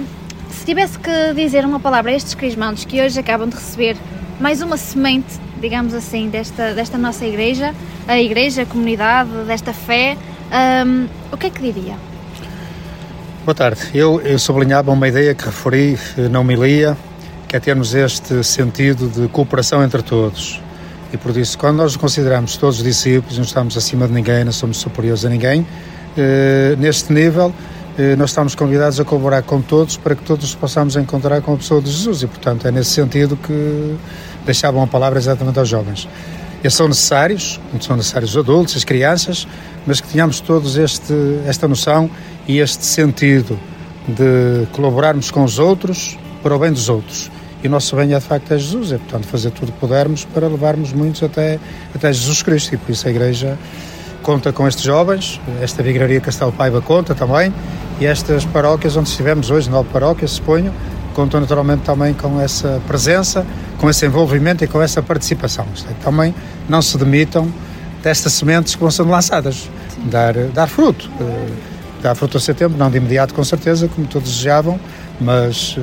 se 0.50 0.66
tivesse 0.66 1.00
que 1.00 1.34
dizer 1.34 1.64
uma 1.64 1.80
palavra 1.80 2.12
a 2.12 2.14
estes 2.14 2.36
crismandos 2.36 2.84
que 2.84 3.02
hoje 3.02 3.18
acabam 3.18 3.48
de 3.48 3.56
receber 3.56 3.96
mais 4.42 4.62
uma 4.62 4.76
semente, 4.76 5.40
digamos 5.62 5.94
assim, 5.94 6.28
desta, 6.30 6.74
desta 6.74 6.98
nossa 6.98 7.26
igreja, 7.26 7.74
a 8.10 8.20
igreja, 8.20 8.64
a 8.64 8.66
comunidade, 8.66 9.30
desta 9.48 9.72
fé, 9.72 10.18
Ahm, 10.52 11.08
o 11.32 11.38
que 11.38 11.48
é 11.48 11.50
que 11.50 11.62
diria? 11.62 11.96
Boa 13.46 13.56
tarde. 13.56 13.80
Eu, 13.94 14.20
eu 14.20 14.38
sublinhava 14.38 14.92
uma 14.92 15.08
ideia 15.08 15.34
que 15.34 15.46
referi 15.46 15.98
eh, 16.18 16.28
na 16.28 16.42
homilia, 16.42 16.98
que 17.48 17.56
é 17.56 17.60
termos 17.62 17.96
este 17.96 18.44
sentido 18.44 19.08
de 19.08 19.30
cooperação 19.30 19.82
entre 19.82 20.02
todos. 20.02 20.60
E 21.14 21.18
por 21.18 21.36
isso, 21.36 21.58
quando 21.58 21.78
nós 21.78 21.96
consideramos 21.96 22.56
todos 22.56 22.82
discípulos, 22.82 23.38
não 23.38 23.44
estamos 23.44 23.76
acima 23.76 24.08
de 24.08 24.14
ninguém, 24.14 24.46
não 24.46 24.52
somos 24.52 24.78
superiores 24.78 25.26
a 25.26 25.30
ninguém, 25.30 25.66
eh, 26.18 26.76
neste 26.80 27.12
nível, 27.12 27.54
eh, 27.98 28.16
nós 28.16 28.30
estamos 28.30 28.56
convidados 28.56 29.00
a 29.00 29.04
colaborar 29.04 29.42
com 29.42 29.62
todos 29.62 29.98
para 29.98 30.16
que 30.16 30.24
todos 30.24 30.56
possamos 30.56 30.96
encontrar 30.96 31.42
com 31.42 31.54
a 31.54 31.58
pessoa 31.58 31.82
de 31.82 31.92
Jesus. 31.92 32.24
E, 32.24 32.28
portanto, 32.28 32.66
é 32.66 32.72
nesse 32.72 32.92
sentido 32.92 33.36
que 33.36 33.96
deixavam 34.46 34.82
a 34.82 34.88
palavra 34.88 35.20
exatamente 35.20 35.60
aos 35.60 35.68
jovens. 35.68 36.08
Eles 36.64 36.74
são 36.74 36.88
necessários, 36.88 37.60
são 37.82 37.98
necessários 37.98 38.32
os 38.32 38.38
adultos, 38.38 38.78
as 38.78 38.84
crianças, 38.84 39.48
mas 39.86 40.00
que 40.00 40.08
tenhamos 40.08 40.40
todos 40.40 40.78
este, 40.78 41.14
esta 41.46 41.68
noção 41.68 42.10
e 42.48 42.60
este 42.60 42.86
sentido 42.86 43.60
de 44.08 44.68
colaborarmos 44.72 45.32
com 45.32 45.44
os 45.44 45.60
outros 45.60 46.18
para 46.42 46.56
o 46.56 46.60
bem 46.60 46.72
dos 46.72 46.88
outros. 46.88 47.32
E 47.64 47.68
o 47.68 47.72
nosso 47.72 47.96
bem 47.96 48.14
é 48.14 48.20
de 48.20 48.26
facto 48.26 48.52
é 48.54 48.58
Jesus, 48.58 48.92
é 48.92 48.98
portanto 48.98 49.28
fazer 49.28 49.52
tudo 49.52 49.70
o 49.70 49.72
que 49.72 49.80
pudermos 49.80 50.26
para 50.26 50.48
levarmos 50.48 50.94
muitos 50.94 51.22
até, 51.24 51.60
até 51.94 52.12
Jesus 52.12 52.42
Cristo. 52.42 52.74
E 52.74 52.78
por 52.78 52.92
isso 52.92 53.08
a 53.08 53.12
Igreja 53.12 53.58
conta 54.24 54.52
com 54.52 54.68
estes 54.68 54.84
jovens, 54.84 55.40
esta 55.62 55.82
Vigraria 55.84 56.20
Castelo 56.20 56.52
Paiva 56.52 56.82
conta 56.82 57.14
também, 57.16 57.54
e 58.00 58.06
estas 58.06 58.46
paróquias 58.46 58.96
onde 58.98 59.10
estivemos 59.10 59.50
hoje, 59.50 59.70
nove 59.70 59.90
paróquias, 59.90 60.32
suponho, 60.32 60.74
contam 61.14 61.40
naturalmente 61.42 61.82
também 61.82 62.14
com 62.14 62.40
essa 62.40 62.82
presença, 62.88 63.46
com 63.78 63.90
esse 63.90 64.06
envolvimento 64.06 64.64
e 64.64 64.68
com 64.68 64.82
essa 64.82 65.02
participação. 65.02 65.66
É, 65.90 65.94
também 66.04 66.34
não 66.70 66.82
se 66.82 66.98
demitam 66.98 67.52
destas 68.02 68.34
sementes 68.34 68.76
que 68.76 68.82
vão 68.82 68.90
sendo 68.90 69.10
lançadas, 69.10 69.70
dar, 70.06 70.34
dar 70.54 70.68
fruto. 70.68 71.10
eh, 71.20 71.72
Dar 72.02 72.16
fruto 72.16 72.38
a 72.38 72.40
setembro, 72.40 72.80
não 72.80 72.90
de 72.90 72.98
imediato 72.98 73.32
com 73.32 73.44
certeza, 73.44 73.88
como 73.88 74.08
todos 74.08 74.28
desejavam, 74.32 74.80
mas 75.20 75.76
eh, 75.78 75.82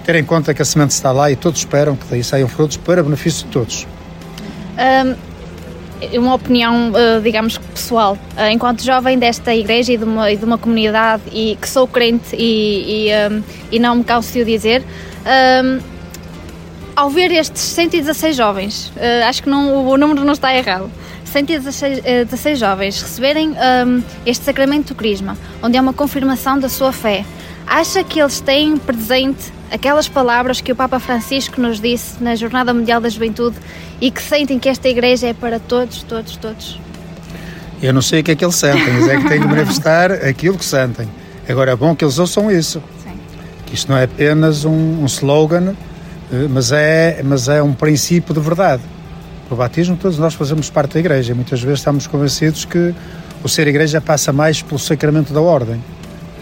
ter 0.00 0.16
em 0.16 0.24
conta 0.24 0.52
que 0.52 0.62
a 0.62 0.64
semente 0.64 0.90
está 0.90 1.12
lá 1.12 1.30
e 1.30 1.36
todos 1.36 1.60
esperam 1.60 1.96
que 1.96 2.06
daí 2.10 2.24
saiam 2.24 2.48
frutos 2.48 2.76
para 2.76 3.02
benefício 3.02 3.46
de 3.46 3.52
todos. 3.52 3.86
Ahm, 4.76 5.14
uma 6.14 6.34
opinião, 6.34 6.92
eh, 6.94 7.20
digamos, 7.20 7.58
pessoal. 7.58 8.16
Eh, 8.36 8.52
enquanto 8.52 8.82
jovem 8.82 9.18
desta 9.18 9.54
igreja 9.54 9.92
e 9.92 9.98
de 9.98 10.04
uma, 10.04 10.30
e 10.32 10.36
de 10.36 10.44
uma 10.44 10.56
comunidade 10.56 11.22
e 11.32 11.56
que 11.60 11.68
sou 11.68 11.86
crente 11.86 12.34
e, 12.34 13.06
e, 13.06 13.12
ahm, 13.12 13.42
e 13.70 13.78
não 13.78 13.96
me 13.96 14.04
canso 14.04 14.32
de 14.32 14.40
o 14.40 14.44
dizer, 14.44 14.82
ahm, 15.24 15.80
ao 16.96 17.10
ver 17.10 17.30
estes 17.32 17.62
116 17.62 18.36
jovens, 18.36 18.92
eh, 18.96 19.22
acho 19.24 19.42
que 19.42 19.48
não, 19.48 19.86
o 19.86 19.96
número 19.96 20.24
não 20.24 20.32
está 20.32 20.54
errado, 20.54 20.90
116 21.24 22.00
eh, 22.04 22.24
16 22.24 22.58
jovens 22.58 23.00
receberem 23.00 23.54
ahm, 23.58 24.02
este 24.26 24.44
sacramento 24.44 24.88
do 24.88 24.94
Crisma, 24.94 25.36
onde 25.62 25.76
é 25.76 25.80
uma 25.80 25.92
confirmação 25.92 26.58
da 26.58 26.68
sua 26.68 26.92
fé, 26.92 27.24
acha 27.70 28.02
que 28.02 28.20
eles 28.20 28.40
têm 28.40 28.76
presente 28.76 29.52
aquelas 29.70 30.08
palavras 30.08 30.60
que 30.60 30.72
o 30.72 30.76
Papa 30.76 30.98
Francisco 30.98 31.60
nos 31.60 31.80
disse 31.80 32.20
na 32.20 32.34
Jornada 32.34 32.74
Mundial 32.74 33.00
da 33.00 33.08
Juventude 33.08 33.56
e 34.00 34.10
que 34.10 34.20
sentem 34.20 34.58
que 34.58 34.68
esta 34.68 34.88
igreja 34.88 35.28
é 35.28 35.32
para 35.32 35.60
todos, 35.60 36.02
todos, 36.02 36.36
todos? 36.36 36.80
Eu 37.80 37.94
não 37.94 38.02
sei 38.02 38.20
o 38.20 38.24
que 38.24 38.32
é 38.32 38.34
que 38.34 38.44
eles 38.44 38.56
sentem, 38.56 38.92
mas 38.92 39.08
é 39.08 39.16
que 39.16 39.28
têm 39.28 39.40
de 39.40 39.46
manifestar 39.46 40.10
aquilo 40.10 40.58
que 40.58 40.64
sentem. 40.64 41.08
Agora 41.48 41.70
é 41.70 41.76
bom 41.76 41.94
que 41.94 42.04
eles 42.04 42.18
ouçam 42.18 42.50
isso. 42.50 42.82
Sim. 43.04 43.12
Que 43.64 43.74
isto 43.76 43.88
não 43.88 43.96
é 43.96 44.04
apenas 44.04 44.64
um, 44.64 45.02
um 45.02 45.06
slogan, 45.06 45.74
eh, 46.32 46.48
mas 46.50 46.72
é, 46.72 47.22
mas 47.24 47.48
é 47.48 47.62
um 47.62 47.72
princípio 47.72 48.34
de 48.34 48.40
verdade. 48.40 48.82
O 49.48 49.54
batismo, 49.54 49.96
todos 49.96 50.18
nós 50.18 50.34
fazemos 50.34 50.68
parte 50.68 50.94
da 50.94 51.00
igreja. 51.00 51.34
Muitas 51.34 51.60
vezes 51.62 51.78
estamos 51.78 52.06
convencidos 52.08 52.64
que 52.64 52.92
o 53.42 53.48
ser 53.48 53.66
igreja 53.68 54.00
passa 54.00 54.32
mais 54.32 54.60
pelo 54.60 54.78
sacramento 54.78 55.32
da 55.32 55.40
ordem. 55.40 55.80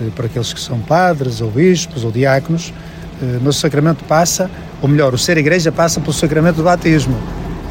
Eh, 0.01 0.11
Para 0.15 0.27
aqueles 0.27 0.53
que 0.53 0.61
são 0.61 0.79
padres, 0.81 1.41
ou 1.41 1.51
bispos, 1.51 2.05
ou 2.05 2.11
diáconos, 2.11 2.73
eh, 3.23 3.39
mas 3.43 3.57
o 3.57 3.61
sacramento 3.61 4.05
passa, 4.05 4.51
ou 4.81 4.89
melhor, 4.89 5.15
o 5.15 5.19
ser 5.19 5.37
igreja 5.39 5.73
passa 5.73 6.01
pelo 6.01 6.13
sacramento 6.13 6.57
do 6.57 6.63
batismo. 6.63 7.17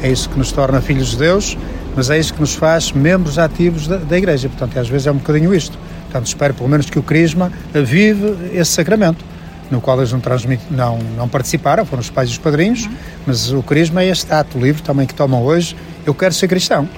É 0.02 0.10
isso 0.10 0.28
que 0.28 0.38
nos 0.38 0.52
torna 0.52 0.80
filhos 0.80 1.10
de 1.10 1.16
Deus, 1.16 1.56
mas 1.96 2.10
é 2.10 2.18
isso 2.18 2.32
que 2.32 2.40
nos 2.40 2.54
faz 2.54 2.92
membros 2.92 3.38
ativos 3.38 3.88
da, 3.88 3.96
da 3.96 4.16
igreja. 4.16 4.48
Portanto, 4.48 4.78
às 4.78 4.88
vezes 4.88 5.06
é 5.06 5.10
um 5.10 5.16
bocadinho 5.16 5.54
isto. 5.54 5.78
Portanto, 6.04 6.26
espero 6.26 6.54
pelo 6.54 6.68
menos 6.68 6.88
que 6.88 6.98
o 6.98 7.02
Crisma 7.02 7.52
vive 7.74 8.34
esse 8.52 8.70
sacramento, 8.72 9.24
no 9.70 9.80
qual 9.80 9.98
eles 9.98 10.12
não, 10.12 10.20
não, 10.70 10.98
não 11.16 11.28
participaram, 11.28 11.84
foram 11.84 12.00
os 12.00 12.08
pais 12.08 12.30
e 12.30 12.32
os 12.32 12.38
padrinhos, 12.38 12.88
mas 13.26 13.52
o 13.52 13.62
Crisma 13.62 14.02
é 14.02 14.08
este 14.08 14.32
ato 14.32 14.58
livre 14.58 14.80
também 14.82 15.06
que 15.06 15.14
tomam 15.14 15.42
hoje. 15.42 15.76
Eu 16.06 16.14
quero 16.14 16.32
ser 16.32 16.48
cristão. 16.48 16.88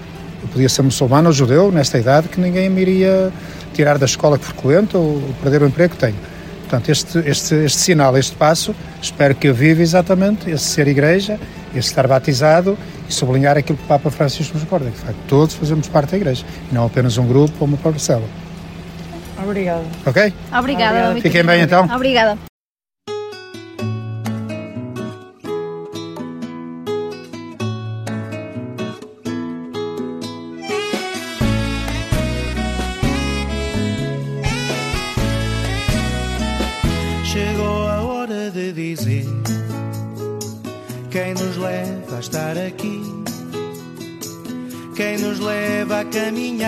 Eu 0.42 0.48
podia 0.48 0.68
ser 0.68 0.82
muçulmano 0.82 1.28
ou 1.28 1.32
judeu 1.32 1.70
nesta 1.70 1.98
idade 1.98 2.28
que 2.28 2.40
ninguém 2.40 2.68
me 2.68 2.80
iria 2.80 3.32
tirar 3.74 3.98
da 3.98 4.06
escola 4.06 4.38
que 4.38 4.44
frequento 4.44 4.98
ou 4.98 5.22
perder 5.42 5.62
o 5.62 5.66
emprego 5.66 5.94
que 5.94 6.00
tenho. 6.00 6.16
Portanto, 6.60 6.88
este, 6.88 7.18
este, 7.18 7.54
este 7.56 7.78
sinal, 7.78 8.16
este 8.16 8.36
passo, 8.36 8.74
espero 9.02 9.34
que 9.34 9.48
eu 9.48 9.54
viva 9.54 9.82
exatamente 9.82 10.48
esse 10.48 10.64
ser 10.64 10.86
igreja, 10.86 11.38
esse 11.74 11.88
estar 11.88 12.06
batizado 12.06 12.78
e 13.08 13.12
sublinhar 13.12 13.58
aquilo 13.58 13.76
que 13.76 13.84
o 13.84 13.88
Papa 13.88 14.08
Francisco 14.10 14.54
nos 14.54 14.62
recorda, 14.62 14.86
que 14.86 14.96
de 14.96 15.04
facto 15.04 15.18
todos 15.26 15.54
fazemos 15.56 15.88
parte 15.88 16.12
da 16.12 16.16
igreja, 16.16 16.44
e 16.70 16.74
não 16.74 16.86
apenas 16.86 17.18
um 17.18 17.26
grupo 17.26 17.54
ou 17.58 17.66
uma 17.66 17.76
parcela. 17.76 18.22
Obrigada. 19.42 19.82
Ok? 20.06 20.32
Obrigada. 20.56 20.60
Obrigada. 20.60 21.20
Fiquem 21.20 21.44
bem, 21.44 21.62
então. 21.62 21.88
Obrigada. 21.92 22.49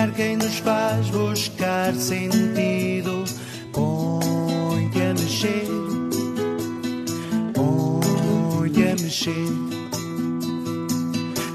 Caminhar, 0.03 0.11
quem 0.11 0.37
nos 0.37 0.59
faz 0.59 1.09
buscar 1.09 1.93
sentido. 1.93 3.23
Põe-te 3.71 5.01
a 5.01 5.13
mexer, 5.13 5.67
põe-te 7.53 8.83
a 8.83 8.95
mexer. 9.01 9.47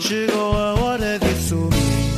Chegou 0.00 0.56
a 0.56 0.74
hora 0.74 1.18
de 1.18 1.26
assumir 1.26 2.14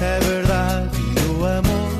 a 0.00 0.24
verdade 0.24 0.98
e 0.98 1.20
o 1.30 1.46
amor. 1.46 1.90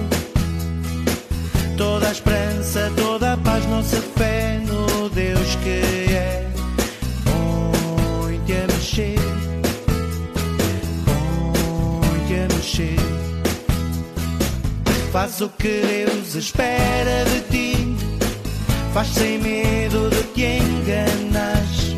Toda 1.77 2.09
a 2.09 2.13
esperança, 2.13 2.93
toda 2.97 3.33
a 3.33 3.37
paz, 3.39 3.65
nossa 3.67 4.03
fé 4.17 4.61
no 4.67 5.09
Deus 5.09 5.55
que 5.57 6.13
é. 6.13 6.51
Põe-te 7.25 8.53
a 8.53 8.67
mexer, 8.67 9.30
Faz 15.13 15.41
o 15.41 15.49
que 15.49 15.81
Deus 15.81 16.37
espera 16.37 17.25
de 17.25 17.41
ti, 17.51 17.97
faz 18.95 19.09
sem 19.09 19.39
medo 19.39 20.09
de 20.09 20.23
te 20.35 20.59
enganares. 20.59 21.97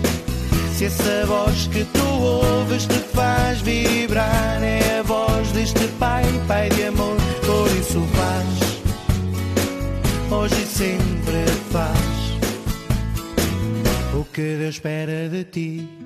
Se 0.75 0.87
essa 0.87 1.27
voz 1.27 1.67
que 1.67 1.85
tu 1.85 2.07
ouves 2.07 2.87
te 2.87 2.99
faz 3.15 3.61
vibrar, 3.61 4.63
é 4.63 5.01
a 5.01 5.03
voz 5.03 5.53
deste 5.53 5.87
Pai, 5.99 6.25
Pai 6.49 6.71
de 6.71 6.85
amor, 6.85 7.17
por 7.45 7.71
isso 7.77 8.01
faz 8.15 8.63
hoje 10.33 10.63
e 10.63 10.67
sempre 10.67 11.45
faz 11.71 11.99
o 14.19 14.25
que 14.25 14.57
Deus 14.57 14.77
espera 14.77 15.29
de 15.29 15.45
ti. 15.45 16.02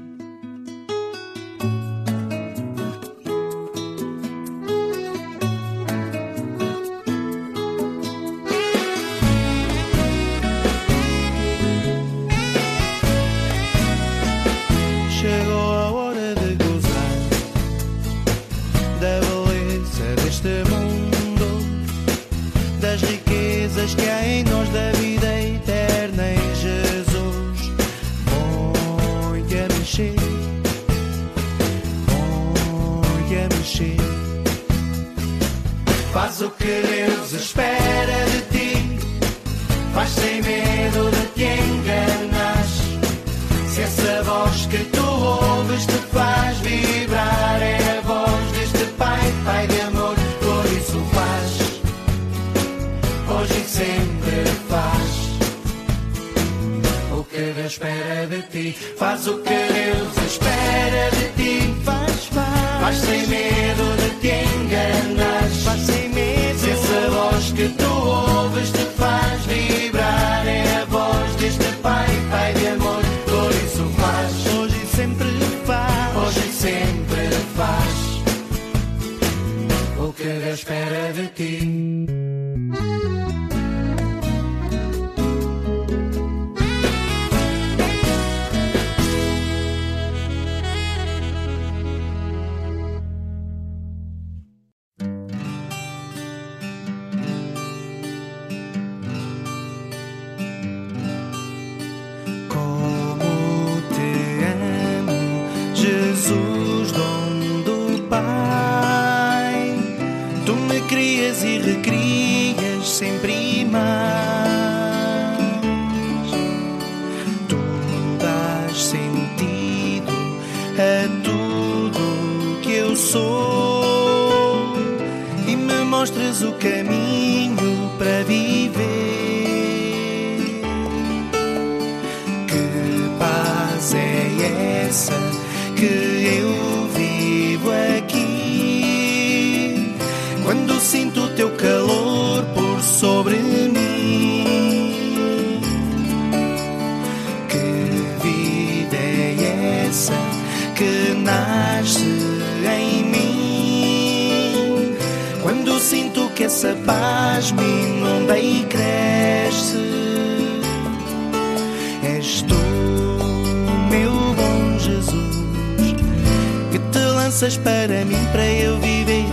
Para 167.58 168.04
mim, 168.04 168.24
para 168.32 168.46
eu 168.46 168.78
viver. 168.78 169.24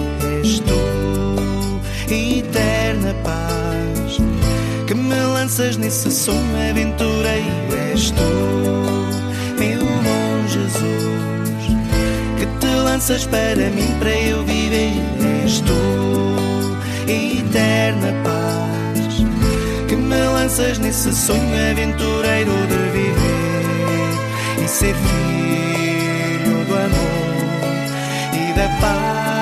És 0.41 0.59
tu, 0.59 0.79
eterna 2.11 3.13
paz, 3.23 4.17
que 4.87 4.93
me 4.93 5.15
lanças 5.15 5.77
nesse 5.77 6.11
sonho 6.11 6.69
aventureiro. 6.69 7.91
És 7.91 8.11
tu, 8.11 8.23
meu 9.59 9.79
bom 9.79 10.47
Jesus, 10.47 11.63
que 12.37 12.45
te 12.59 12.75
lanças 12.75 13.25
para 13.25 13.69
mim, 13.69 13.95
para 13.99 14.11
eu 14.11 14.43
viver. 14.43 14.93
És 15.43 15.59
tu, 15.61 15.73
eterna 17.07 18.13
paz 18.23 18.43
que 19.87 19.95
me 19.95 20.27
lanças 20.27 20.79
nesse 20.79 21.13
sonho 21.13 21.71
aventureiro 21.71 22.51
de 22.67 22.77
viver 22.97 24.63
e 24.63 24.67
ser 24.67 24.95
filho 24.95 26.65
do 26.65 26.73
amor 26.73 27.02
e 28.53 28.55
da 28.55 28.69
paz. 28.79 29.32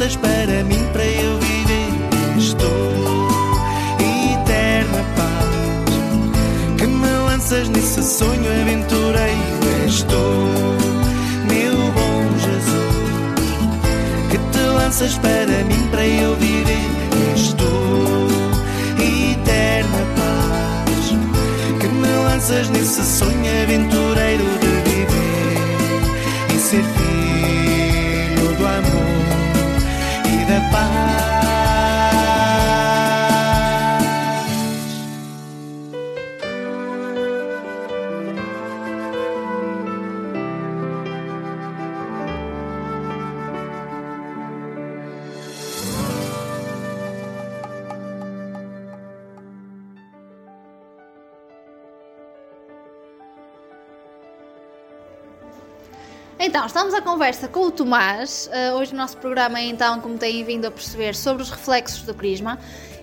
Lanças 0.00 0.16
para 0.16 0.64
mim, 0.64 0.82
para 0.94 1.04
eu 1.04 1.38
viver. 1.40 1.90
És 2.36 2.54
tu, 2.54 2.64
eterna 4.00 5.04
paz, 5.14 6.78
que 6.78 6.86
me 6.86 7.10
lanças 7.26 7.68
nesse 7.68 8.02
sonho 8.02 8.50
aventureiro. 8.62 9.84
És 9.84 10.02
tu, 10.04 10.16
meu 11.52 11.76
bom 11.92 12.38
Jesus, 12.38 12.94
que 14.30 14.38
te 14.38 14.64
lanças 14.64 15.18
para 15.18 15.64
mim, 15.64 15.86
para 15.90 16.06
eu 16.06 16.34
viver. 16.36 16.88
És 17.34 17.52
tu, 17.52 17.70
eterna 18.98 20.06
paz, 20.16 21.78
que 21.78 21.86
me 21.88 22.08
lanças 22.24 22.70
nesse 22.70 23.04
sonho 23.04 23.62
aventureiro 23.62 24.69
Então, 56.50 56.66
estamos 56.66 56.92
à 56.94 57.00
conversa 57.00 57.46
com 57.46 57.66
o 57.66 57.70
Tomás. 57.70 58.50
Uh, 58.52 58.74
hoje 58.74 58.92
o 58.92 58.96
nosso 58.96 59.16
programa 59.18 59.60
é 59.60 59.66
então, 59.66 60.00
como 60.00 60.18
têm 60.18 60.42
vindo 60.42 60.64
a 60.64 60.70
perceber, 60.72 61.14
sobre 61.14 61.44
os 61.44 61.48
reflexos 61.48 62.02
do 62.02 62.12
crisma. 62.12 62.58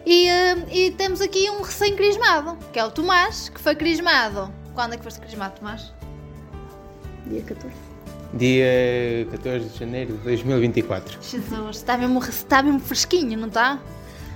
E, 0.05 0.27
uh, 0.27 0.67
e 0.69 0.91
temos 0.91 1.21
aqui 1.21 1.49
um 1.49 1.61
recém-crismado, 1.61 2.57
que 2.73 2.77
é 2.77 2.83
o 2.83 2.91
Tomás, 2.91 3.47
que 3.47 3.61
foi 3.61 3.73
crismado. 3.73 4.53
Quando 4.75 4.95
é 4.95 4.97
que 4.97 5.03
foste 5.03 5.21
crismado, 5.21 5.55
Tomás? 5.59 5.93
Dia 7.25 7.41
14. 7.41 7.73
Dia 8.33 9.27
14 9.31 9.69
de 9.69 9.79
janeiro 9.79 10.17
de 10.17 10.23
2024. 10.23 11.17
Jesus, 11.21 11.77
está 11.77 11.97
mesmo, 11.97 12.19
está 12.19 12.61
mesmo 12.61 12.81
fresquinho, 12.81 13.39
não 13.39 13.47
está? 13.47 13.79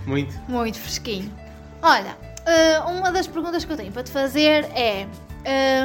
Muito. 0.08 0.34
Muito 0.48 0.80
fresquinho. 0.80 1.30
Olha, 1.82 2.16
uh, 2.48 2.90
uma 2.90 3.12
das 3.12 3.28
perguntas 3.28 3.66
que 3.66 3.74
eu 3.74 3.76
tenho 3.76 3.92
para 3.92 4.04
te 4.04 4.10
fazer 4.10 4.64
é: 4.74 5.06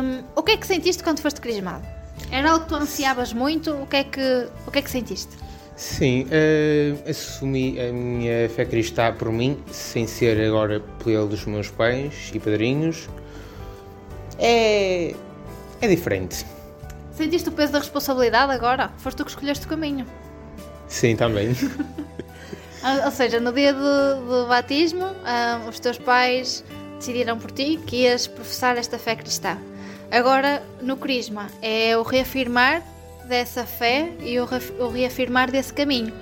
um, 0.01 0.23
o 0.37 0.45
que 0.45 0.53
é 0.53 0.57
que 0.57 0.65
sentiste 0.65 1.03
quando 1.03 1.19
foste 1.19 1.41
crismado? 1.41 1.96
Era 2.31 2.51
algo 2.51 2.65
que 2.65 2.69
tu 2.69 2.75
ansiavas 2.75 3.33
muito? 3.33 3.73
O 3.73 3.87
que 3.87 3.97
é 3.97 4.05
que, 4.05 4.49
o 4.67 4.71
que, 4.71 4.79
é 4.79 4.83
que 4.83 4.91
sentiste? 4.91 5.37
Sim, 5.77 6.27
eh, 6.31 6.95
assumi 7.09 7.79
a 7.79 7.93
minha 7.93 8.49
fé 8.49 8.65
cristã 8.65 9.13
por 9.13 9.31
mim, 9.31 9.63
sem 9.71 10.07
ser 10.07 10.41
agora 10.41 10.81
pelos 11.05 11.45
meus 11.45 11.71
pais 11.71 12.31
e 12.33 12.41
padrinhos. 12.41 13.09
É. 14.39 15.15
é 15.81 15.89
diferente. 15.89 16.47
Sentiste 17.13 17.49
o 17.49 17.53
peso 17.53 17.73
da 17.73 17.79
responsabilidade 17.79 18.53
agora? 18.53 18.91
Foste 18.99 19.19
tu 19.19 19.25
que 19.25 19.31
escolheste 19.31 19.67
o 19.67 19.69
caminho. 19.69 20.07
Sim, 20.89 21.17
também. 21.17 21.49
Ou 23.05 23.11
seja, 23.11 23.41
no 23.41 23.53
dia 23.53 23.73
do, 23.73 24.27
do 24.27 24.47
batismo, 24.47 25.07
ah, 25.25 25.61
os 25.69 25.81
teus 25.81 25.99
pais 25.99 26.63
decidiram 26.99 27.39
por 27.39 27.51
ti 27.51 27.81
que 27.87 28.05
ias 28.05 28.27
professar 28.27 28.77
esta 28.77 28.99
fé 28.99 29.17
cristã. 29.17 29.59
Agora, 30.11 30.63
no 30.81 30.97
Crisma, 30.97 31.49
é 31.61 31.97
o 31.97 32.03
reafirmar 32.03 32.83
dessa 33.27 33.65
fé 33.65 34.13
e 34.21 34.39
o, 34.39 34.47
reafirmar 34.89 35.51
desse 35.51 35.73
caminho. 35.73 36.13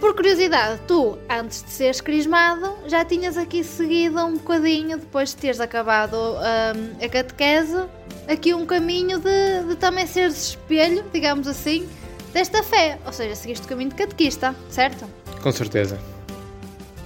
Por 0.00 0.14
curiosidade, 0.14 0.80
tu, 0.86 1.16
antes 1.30 1.62
de 1.62 1.70
seres 1.70 2.00
crismado, 2.00 2.76
já 2.86 3.04
tinhas 3.04 3.36
aqui 3.36 3.62
seguido 3.62 4.18
um 4.20 4.34
bocadinho, 4.34 4.98
depois 4.98 5.30
de 5.30 5.36
teres 5.36 5.60
acabado 5.60 6.16
ah, 6.38 6.72
a 7.02 7.08
catequese, 7.08 7.84
aqui 8.28 8.52
um 8.52 8.66
caminho 8.66 9.18
de, 9.18 9.68
de 9.68 9.76
também 9.76 10.06
seres 10.06 10.48
espelho, 10.48 11.04
digamos 11.12 11.46
assim, 11.46 11.88
desta 12.32 12.62
fé. 12.62 12.98
Ou 13.06 13.12
seja, 13.12 13.34
seguiste 13.34 13.64
o 13.64 13.68
caminho 13.68 13.90
de 13.90 13.96
catequista, 13.96 14.54
certo? 14.68 15.06
Com 15.42 15.52
certeza. 15.52 15.98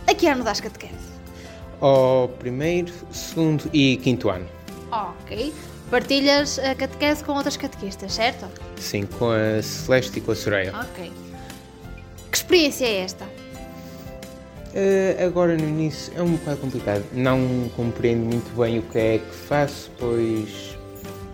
A 0.07 0.15
que 0.15 0.27
ano 0.27 0.43
das 0.43 0.61
catequese? 0.61 0.95
Ao 1.81 2.29
primeiro, 2.29 2.93
segundo 3.13 3.69
e 3.73 3.97
quinto 3.99 4.31
ano. 4.31 4.49
Ok. 4.91 5.53
Partilhas 5.91 6.59
a 6.59 6.75
catequese 6.75 7.25
com 7.25 7.33
outras 7.33 7.57
catequistas, 7.57 8.13
certo? 8.13 8.47
Sim, 8.77 9.07
com 9.07 9.31
a 9.31 9.63
Celeste 9.63 10.19
e 10.19 10.21
com 10.21 10.33
a 10.33 10.35
Soraya. 10.35 10.75
Ok. 10.79 11.11
Que 12.31 12.37
experiência 12.37 12.85
é 12.85 13.01
esta? 13.01 13.25
Eh, 14.75 15.17
agora 15.25 15.57
no 15.57 15.67
início 15.67 16.13
é 16.15 16.23
um 16.23 16.33
bocado 16.33 16.59
complicado. 16.59 17.05
Não 17.13 17.71
compreendo 17.75 18.25
muito 18.25 18.55
bem 18.55 18.79
o 18.79 18.83
que 18.83 18.99
é 18.99 19.19
que 19.19 19.35
faço, 19.35 19.91
pois 19.99 20.77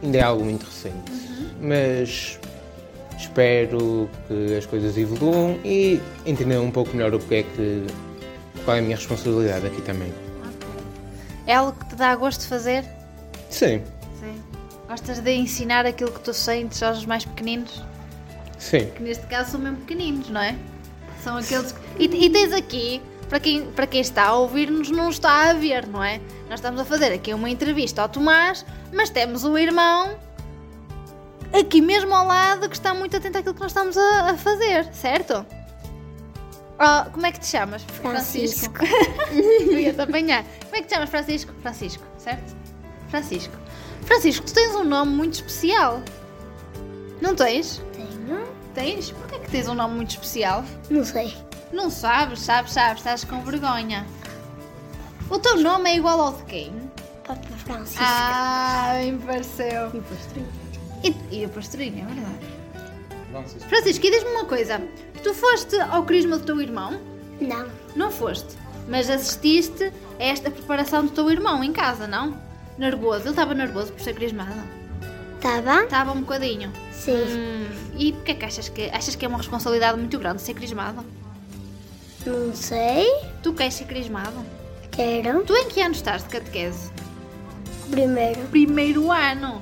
ainda 0.02 0.18
é 0.18 0.22
algo 0.22 0.44
muito 0.44 0.64
recente. 0.64 1.12
Mas 1.60 2.38
espero 3.18 4.08
que 4.28 4.56
as 4.56 4.66
coisas 4.66 4.96
evoluam 4.96 5.58
e 5.64 6.00
entender 6.24 6.58
um 6.58 6.70
pouco 6.70 6.96
melhor 6.96 7.12
o 7.14 7.18
que 7.18 7.34
é 7.34 7.42
que. 7.42 7.86
qual 8.64 8.76
é 8.76 8.80
a 8.80 8.82
minha 8.82 8.96
responsabilidade 8.96 9.66
aqui 9.66 9.82
também. 9.82 10.12
É 11.46 11.54
algo 11.54 11.72
que 11.78 11.86
te 11.86 11.96
dá 11.96 12.14
gosto 12.14 12.42
de 12.42 12.46
fazer? 12.46 12.84
Sim. 13.50 13.82
Gostas 14.88 15.18
de 15.20 15.32
ensinar 15.32 15.86
aquilo 15.86 16.12
que 16.12 16.20
tu 16.20 16.34
sentes 16.34 16.82
aos 16.82 17.04
mais 17.06 17.24
pequeninos? 17.24 17.82
sim. 18.58 18.90
Que 18.94 19.02
neste 19.02 19.26
caso 19.26 19.52
são 19.52 19.60
mesmo 19.60 19.78
pequeninos, 19.78 20.28
não 20.30 20.40
é? 20.40 20.56
São 21.22 21.36
aqueles. 21.36 21.72
que- 21.72 22.02
E, 22.04 22.26
e 22.26 22.30
tens 22.30 22.52
aqui, 22.52 23.02
para 23.28 23.40
quem, 23.40 23.66
para 23.72 23.86
quem 23.86 24.00
está 24.00 24.24
a 24.26 24.34
ouvir-nos, 24.36 24.90
não 24.90 25.10
está 25.10 25.50
a 25.50 25.52
ver, 25.54 25.86
não 25.86 26.02
é? 26.02 26.20
Nós 26.48 26.58
estamos 26.60 26.80
a 26.80 26.84
fazer 26.84 27.12
aqui 27.12 27.32
uma 27.34 27.48
entrevista 27.50 28.02
ao 28.02 28.08
Tomás, 28.08 28.64
mas 28.92 29.10
temos 29.10 29.44
o 29.44 29.56
irmão 29.58 30.16
aqui 31.52 31.80
mesmo 31.80 32.14
ao 32.14 32.26
lado 32.26 32.68
que 32.68 32.76
está 32.76 32.92
muito 32.94 33.16
atento 33.16 33.38
àquilo 33.38 33.54
que 33.54 33.60
nós 33.60 33.70
estamos 33.70 33.96
a, 33.96 34.30
a 34.30 34.36
fazer, 34.36 34.84
certo? 34.92 35.44
Oh, 36.78 37.10
como 37.10 37.24
é 37.26 37.32
que 37.32 37.40
te 37.40 37.46
chamas? 37.46 37.82
Francisco. 37.84 38.74
Eu 39.32 39.78
ia-te 39.78 40.00
apanhar. 40.00 40.44
Como 40.64 40.76
é 40.76 40.80
que 40.82 40.88
te 40.88 40.94
chamas, 40.94 41.08
Francisco? 41.10 41.52
Francisco, 41.62 42.02
certo? 42.18 42.54
Francisco. 43.08 43.54
Francisco, 44.04 44.46
tu 44.46 44.52
tens 44.52 44.74
um 44.74 44.84
nome 44.84 45.12
muito 45.12 45.34
especial. 45.34 46.02
Não 47.20 47.34
tens? 47.34 47.82
Tenho? 47.92 48.44
Tens? 48.74 49.10
Porquê 49.10 49.38
que 49.38 49.50
tens 49.50 49.68
um 49.68 49.74
nome 49.74 49.94
muito 49.94 50.10
especial? 50.10 50.64
Não 50.90 51.04
sei. 51.04 51.34
Não 51.72 51.90
sabes, 51.90 52.40
sabes, 52.40 52.72
sabes, 52.72 52.98
estás 52.98 53.24
com 53.24 53.40
vergonha. 53.42 54.06
O 55.30 55.38
teu 55.38 55.58
nome 55.60 55.90
é 55.90 55.96
igual 55.96 56.20
ao 56.20 56.32
de 56.34 56.44
quem? 56.44 56.72
Papa 57.26 57.48
Francisco. 57.64 58.02
Ah, 58.04 58.94
bem 58.98 59.18
pareceu. 59.18 59.90
E 59.94 60.00
pastorinho. 60.00 60.52
E, 61.02 61.36
e 61.36 61.44
a 61.44 61.48
pastorinha, 61.48 62.04
é 62.04 62.14
verdade. 62.14 62.54
Francisco, 63.68 64.06
e 64.06 64.10
diz-me 64.10 64.30
uma 64.30 64.44
coisa. 64.44 64.80
Tu 65.22 65.34
foste 65.34 65.80
ao 65.80 66.04
crisma 66.04 66.38
do 66.38 66.44
teu 66.44 66.60
irmão? 66.60 67.00
Não. 67.40 67.68
Não 67.96 68.10
foste. 68.10 68.56
Mas 68.88 69.08
assististe 69.08 69.92
a 70.20 70.22
esta 70.22 70.50
preparação 70.50 71.06
do 71.06 71.10
teu 71.10 71.30
irmão 71.30 71.64
em 71.64 71.72
casa, 71.72 72.06
não? 72.06 72.38
Nervoso. 72.78 73.22
Ele 73.22 73.30
estava 73.30 73.54
nervoso 73.54 73.92
por 73.92 74.00
ser 74.00 74.14
crismado? 74.14 74.62
Tava? 75.40 75.84
Estava 75.84 76.12
um 76.12 76.20
bocadinho. 76.20 76.72
Sim. 76.92 77.12
Hum, 77.12 77.66
e 77.98 78.12
porquê 78.12 78.34
que 78.34 78.44
achas 78.44 78.68
que 78.68 78.90
achas 78.90 79.14
que 79.14 79.24
é 79.24 79.28
uma 79.28 79.38
responsabilidade 79.38 79.98
muito 79.98 80.18
grande 80.18 80.40
ser 80.40 80.54
crismado? 80.54 81.04
Não 82.26 82.54
sei. 82.54 83.06
Tu 83.42 83.52
queres 83.52 83.74
ser 83.74 83.84
crismado? 83.84 84.44
Quero. 84.90 85.44
Tu 85.44 85.54
em 85.54 85.68
que 85.68 85.80
ano 85.82 85.94
estás 85.94 86.22
de 86.22 86.30
catequese? 86.30 86.90
Primeiro. 87.90 88.40
Primeiro 88.50 89.12
ano. 89.12 89.60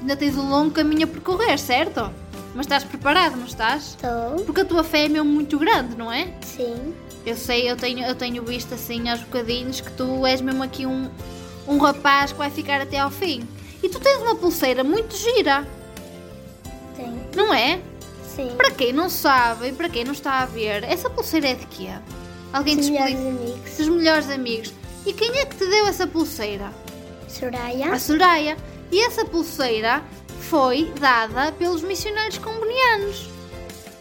Ainda 0.00 0.16
tens 0.16 0.36
um 0.36 0.48
longo 0.48 0.70
caminho 0.70 1.04
a 1.04 1.06
percorrer, 1.06 1.58
certo? 1.58 2.10
Mas 2.54 2.66
estás 2.66 2.84
preparado, 2.84 3.36
não 3.36 3.46
estás? 3.46 3.96
Estou. 3.96 4.44
Porque 4.44 4.60
a 4.60 4.64
tua 4.64 4.84
fé 4.84 5.06
é 5.06 5.08
mesmo 5.08 5.28
muito 5.28 5.58
grande, 5.58 5.96
não 5.96 6.12
é? 6.12 6.32
Sim. 6.42 6.94
Eu 7.26 7.36
sei, 7.36 7.68
eu 7.68 7.76
tenho, 7.76 8.04
eu 8.04 8.14
tenho 8.14 8.44
visto 8.44 8.74
assim 8.74 9.08
aos 9.08 9.20
bocadinhos 9.20 9.80
que 9.80 9.90
tu 9.92 10.24
és 10.26 10.40
mesmo 10.40 10.62
aqui 10.62 10.86
um, 10.86 11.10
um 11.66 11.78
rapaz 11.78 12.32
que 12.32 12.38
vai 12.38 12.50
ficar 12.50 12.80
até 12.80 12.98
ao 12.98 13.10
fim. 13.10 13.46
E 13.82 13.88
tu 13.88 14.00
tens 14.00 14.18
uma 14.22 14.34
pulseira 14.34 14.82
muito 14.82 15.16
gira, 15.16 15.66
Tenho. 16.96 17.20
não 17.34 17.52
é? 17.52 17.80
Sim. 18.34 18.54
Para 18.56 18.70
quem 18.70 18.92
não 18.92 19.08
sabe 19.08 19.68
e 19.68 19.72
para 19.72 19.88
quem 19.88 20.04
não 20.04 20.12
está 20.12 20.40
a 20.40 20.46
ver, 20.46 20.82
essa 20.84 21.08
pulseira 21.10 21.48
é 21.48 21.54
de 21.54 21.66
quê? 21.66 21.88
Alguém 22.52 22.76
te 22.76 22.80
Dos 22.82 22.90
melhores 22.90 23.14
explica? 23.14 23.28
amigos. 23.38 23.76
Dos 23.76 23.88
melhores 23.88 24.30
amigos. 24.30 24.74
E 25.06 25.12
quem 25.12 25.38
é 25.38 25.44
que 25.46 25.56
te 25.56 25.66
deu 25.66 25.86
essa 25.86 26.06
pulseira? 26.06 26.72
Soraya. 27.28 27.92
A 27.92 27.98
Soraya. 27.98 28.56
E 28.90 29.00
essa 29.04 29.24
pulseira 29.24 30.02
foi 30.40 30.92
dada 31.00 31.52
pelos 31.52 31.82
missionários 31.82 32.38
combonianos. 32.38 33.28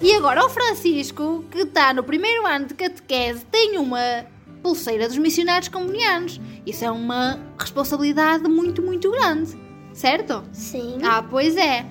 E 0.01 0.14
agora 0.14 0.45
o 0.45 0.49
Francisco, 0.49 1.43
que 1.51 1.59
está 1.59 1.93
no 1.93 2.03
primeiro 2.03 2.45
ano 2.45 2.66
de 2.66 2.74
catequese, 2.74 3.45
tem 3.45 3.78
uma 3.78 4.26
pulseira 4.64 5.07
dos 5.07 5.18
missionários 5.18 5.68
combonianos. 5.68 6.41
Isso 6.66 6.84
é 6.86 6.89
uma 6.89 7.39
responsabilidade 7.59 8.47
muito, 8.49 8.82
muito 8.82 9.11
grande. 9.11 9.61
Certo? 9.93 10.43
Sim. 10.51 10.97
Ah, 11.03 11.22
pois 11.22 11.55
é. 11.55 11.86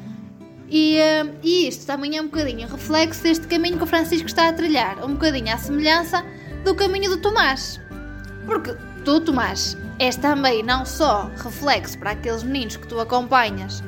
E, 0.68 0.96
eh, 0.96 1.32
e 1.42 1.68
isto 1.68 1.86
também 1.86 2.16
é 2.16 2.22
um 2.22 2.24
bocadinho 2.24 2.66
reflexo 2.66 3.22
deste 3.22 3.46
caminho 3.46 3.76
que 3.76 3.84
o 3.84 3.86
Francisco 3.86 4.26
está 4.26 4.48
a 4.48 4.52
trilhar. 4.52 5.04
Um 5.04 5.12
bocadinho 5.12 5.54
à 5.54 5.58
semelhança 5.58 6.24
do 6.64 6.74
caminho 6.74 7.10
do 7.10 7.18
Tomás. 7.18 7.78
Porque 8.46 8.74
tu, 9.04 9.20
Tomás, 9.20 9.76
és 9.98 10.16
também 10.16 10.62
não 10.64 10.84
só 10.84 11.30
reflexo 11.36 11.98
para 11.98 12.12
aqueles 12.12 12.42
meninos 12.42 12.76
que 12.76 12.88
tu 12.88 12.98
acompanhas 12.98 13.84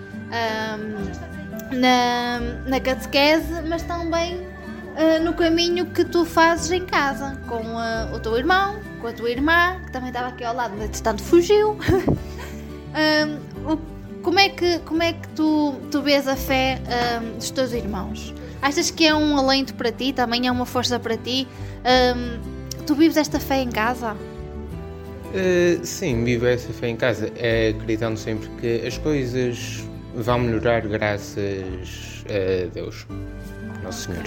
na, 1.72 2.38
na 2.66 2.80
catequese, 2.80 3.62
mas 3.68 3.82
também 3.82 4.53
ah, 4.96 5.18
no 5.20 5.34
caminho 5.34 5.86
que 5.86 6.04
tu 6.04 6.24
fazes 6.24 6.70
em 6.70 6.84
casa, 6.84 7.36
com 7.48 7.78
ah, 7.78 8.10
o 8.14 8.18
teu 8.20 8.36
irmão, 8.36 8.76
com 9.00 9.06
a 9.08 9.12
tua 9.12 9.30
irmã, 9.30 9.76
que 9.84 9.92
também 9.92 10.08
estava 10.08 10.28
aqui 10.28 10.44
ao 10.44 10.54
lado, 10.54 10.74
mas 10.76 10.86
entretanto 10.88 11.22
fugiu. 11.22 11.76
Ahm, 12.94 13.38
o- 13.70 13.94
como 14.22 14.38
é 14.38 14.48
que, 14.48 14.78
como 14.80 15.02
é 15.02 15.12
que 15.12 15.28
tu, 15.30 15.74
tu 15.90 16.00
vês 16.00 16.26
a 16.28 16.36
fé 16.36 16.80
ahm, 16.86 17.36
dos 17.38 17.50
teus 17.50 17.72
irmãos? 17.72 18.32
Achas 18.62 18.90
que 18.90 19.06
é 19.06 19.14
um 19.14 19.36
alento 19.36 19.74
para 19.74 19.90
ti? 19.92 20.12
Também 20.12 20.46
é 20.46 20.50
uma 20.52 20.64
força 20.64 20.98
para 20.98 21.16
ti? 21.16 21.46
Ahm, 21.84 22.40
tu 22.86 22.94
vives 22.94 23.16
esta 23.16 23.38
fé 23.40 23.56
em 23.60 23.68
casa? 23.70 24.16
Eh, 25.34 25.80
sim, 25.82 26.22
vivo 26.24 26.46
essa 26.46 26.72
fé 26.72 26.88
em 26.88 26.96
casa, 26.96 27.30
eh, 27.36 27.70
acreditando 27.74 28.16
sempre 28.18 28.48
que 28.60 28.86
as 28.86 28.96
coisas 28.98 29.82
vão 30.14 30.38
melhorar 30.38 30.82
graças 30.82 32.24
a 32.30 32.72
Deus, 32.72 33.04
Nosso 33.82 34.04
Senhor. 34.06 34.22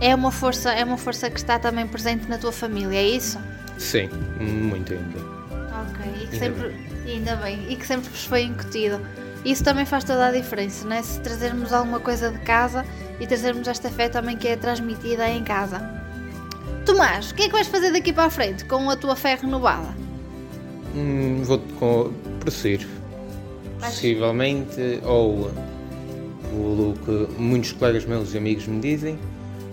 É 0.00 0.14
uma 0.14 0.30
força, 0.30 0.72
é 0.72 0.84
uma 0.84 0.96
força 0.96 1.28
que 1.28 1.38
está 1.38 1.58
também 1.58 1.86
presente 1.86 2.28
na 2.28 2.38
tua 2.38 2.52
família, 2.52 2.98
é 2.98 3.08
isso? 3.08 3.38
Sim, 3.78 4.08
muito 4.40 4.92
ainda. 4.92 5.18
Ok. 5.18 6.06
E 6.22 6.26
que 6.26 6.34
Ainda 6.34 6.38
sempre, 6.38 6.76
ainda 7.06 7.36
bem, 7.36 7.66
e 7.68 7.76
que 7.76 7.86
sempre 7.86 8.08
vos 8.08 8.24
foi 8.24 8.42
incutido. 8.42 9.00
Isso 9.44 9.64
também 9.64 9.84
faz 9.84 10.04
toda 10.04 10.26
a 10.26 10.32
diferença, 10.32 10.86
não 10.86 10.94
é? 10.94 11.02
Se 11.02 11.20
trazermos 11.20 11.72
alguma 11.72 12.00
coisa 12.00 12.30
de 12.30 12.38
casa 12.40 12.84
e 13.20 13.26
trazermos 13.26 13.66
esta 13.66 13.88
fé 13.90 14.08
também 14.08 14.36
que 14.36 14.48
é 14.48 14.56
transmitida 14.56 15.28
em 15.28 15.42
casa. 15.42 15.80
Tomás, 16.84 17.30
o 17.30 17.34
que 17.34 17.42
é 17.42 17.46
que 17.46 17.52
vais 17.52 17.66
fazer 17.66 17.92
daqui 17.92 18.12
para 18.12 18.24
a 18.24 18.30
frente 18.30 18.64
com 18.64 18.88
a 18.90 18.96
tua 18.96 19.14
fé 19.14 19.34
renovada? 19.34 19.94
Hum, 20.94 21.42
vou 21.42 21.58
com, 21.78 22.12
prosseguir. 22.40 22.86
Possivelmente, 23.78 25.00
ou 25.04 25.50
pelo 26.50 26.94
que 27.04 27.40
muitos 27.40 27.72
colegas 27.72 28.04
meus 28.04 28.34
e 28.34 28.38
amigos 28.38 28.66
me 28.66 28.80
dizem, 28.80 29.18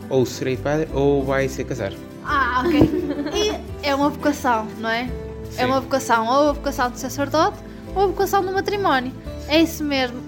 ou 0.09 0.25
serei 0.25 0.57
padre 0.57 0.87
ou 0.93 1.23
vai 1.23 1.47
ser 1.47 1.63
casar. 1.63 1.93
Ah, 2.23 2.63
ok. 2.65 2.81
E 3.33 3.85
é 3.87 3.93
uma 3.93 4.09
vocação, 4.09 4.67
não 4.79 4.89
é? 4.89 5.09
É 5.57 5.61
Sim. 5.61 5.65
uma 5.65 5.79
vocação, 5.79 6.27
ou 6.27 6.49
a 6.49 6.53
vocação 6.53 6.89
de 6.89 6.99
sacerdote 6.99 7.57
ou 7.95 8.03
a 8.03 8.07
vocação 8.07 8.43
do 8.43 8.51
matrimónio. 8.51 9.13
É 9.47 9.61
isso 9.61 9.83
mesmo. 9.83 10.21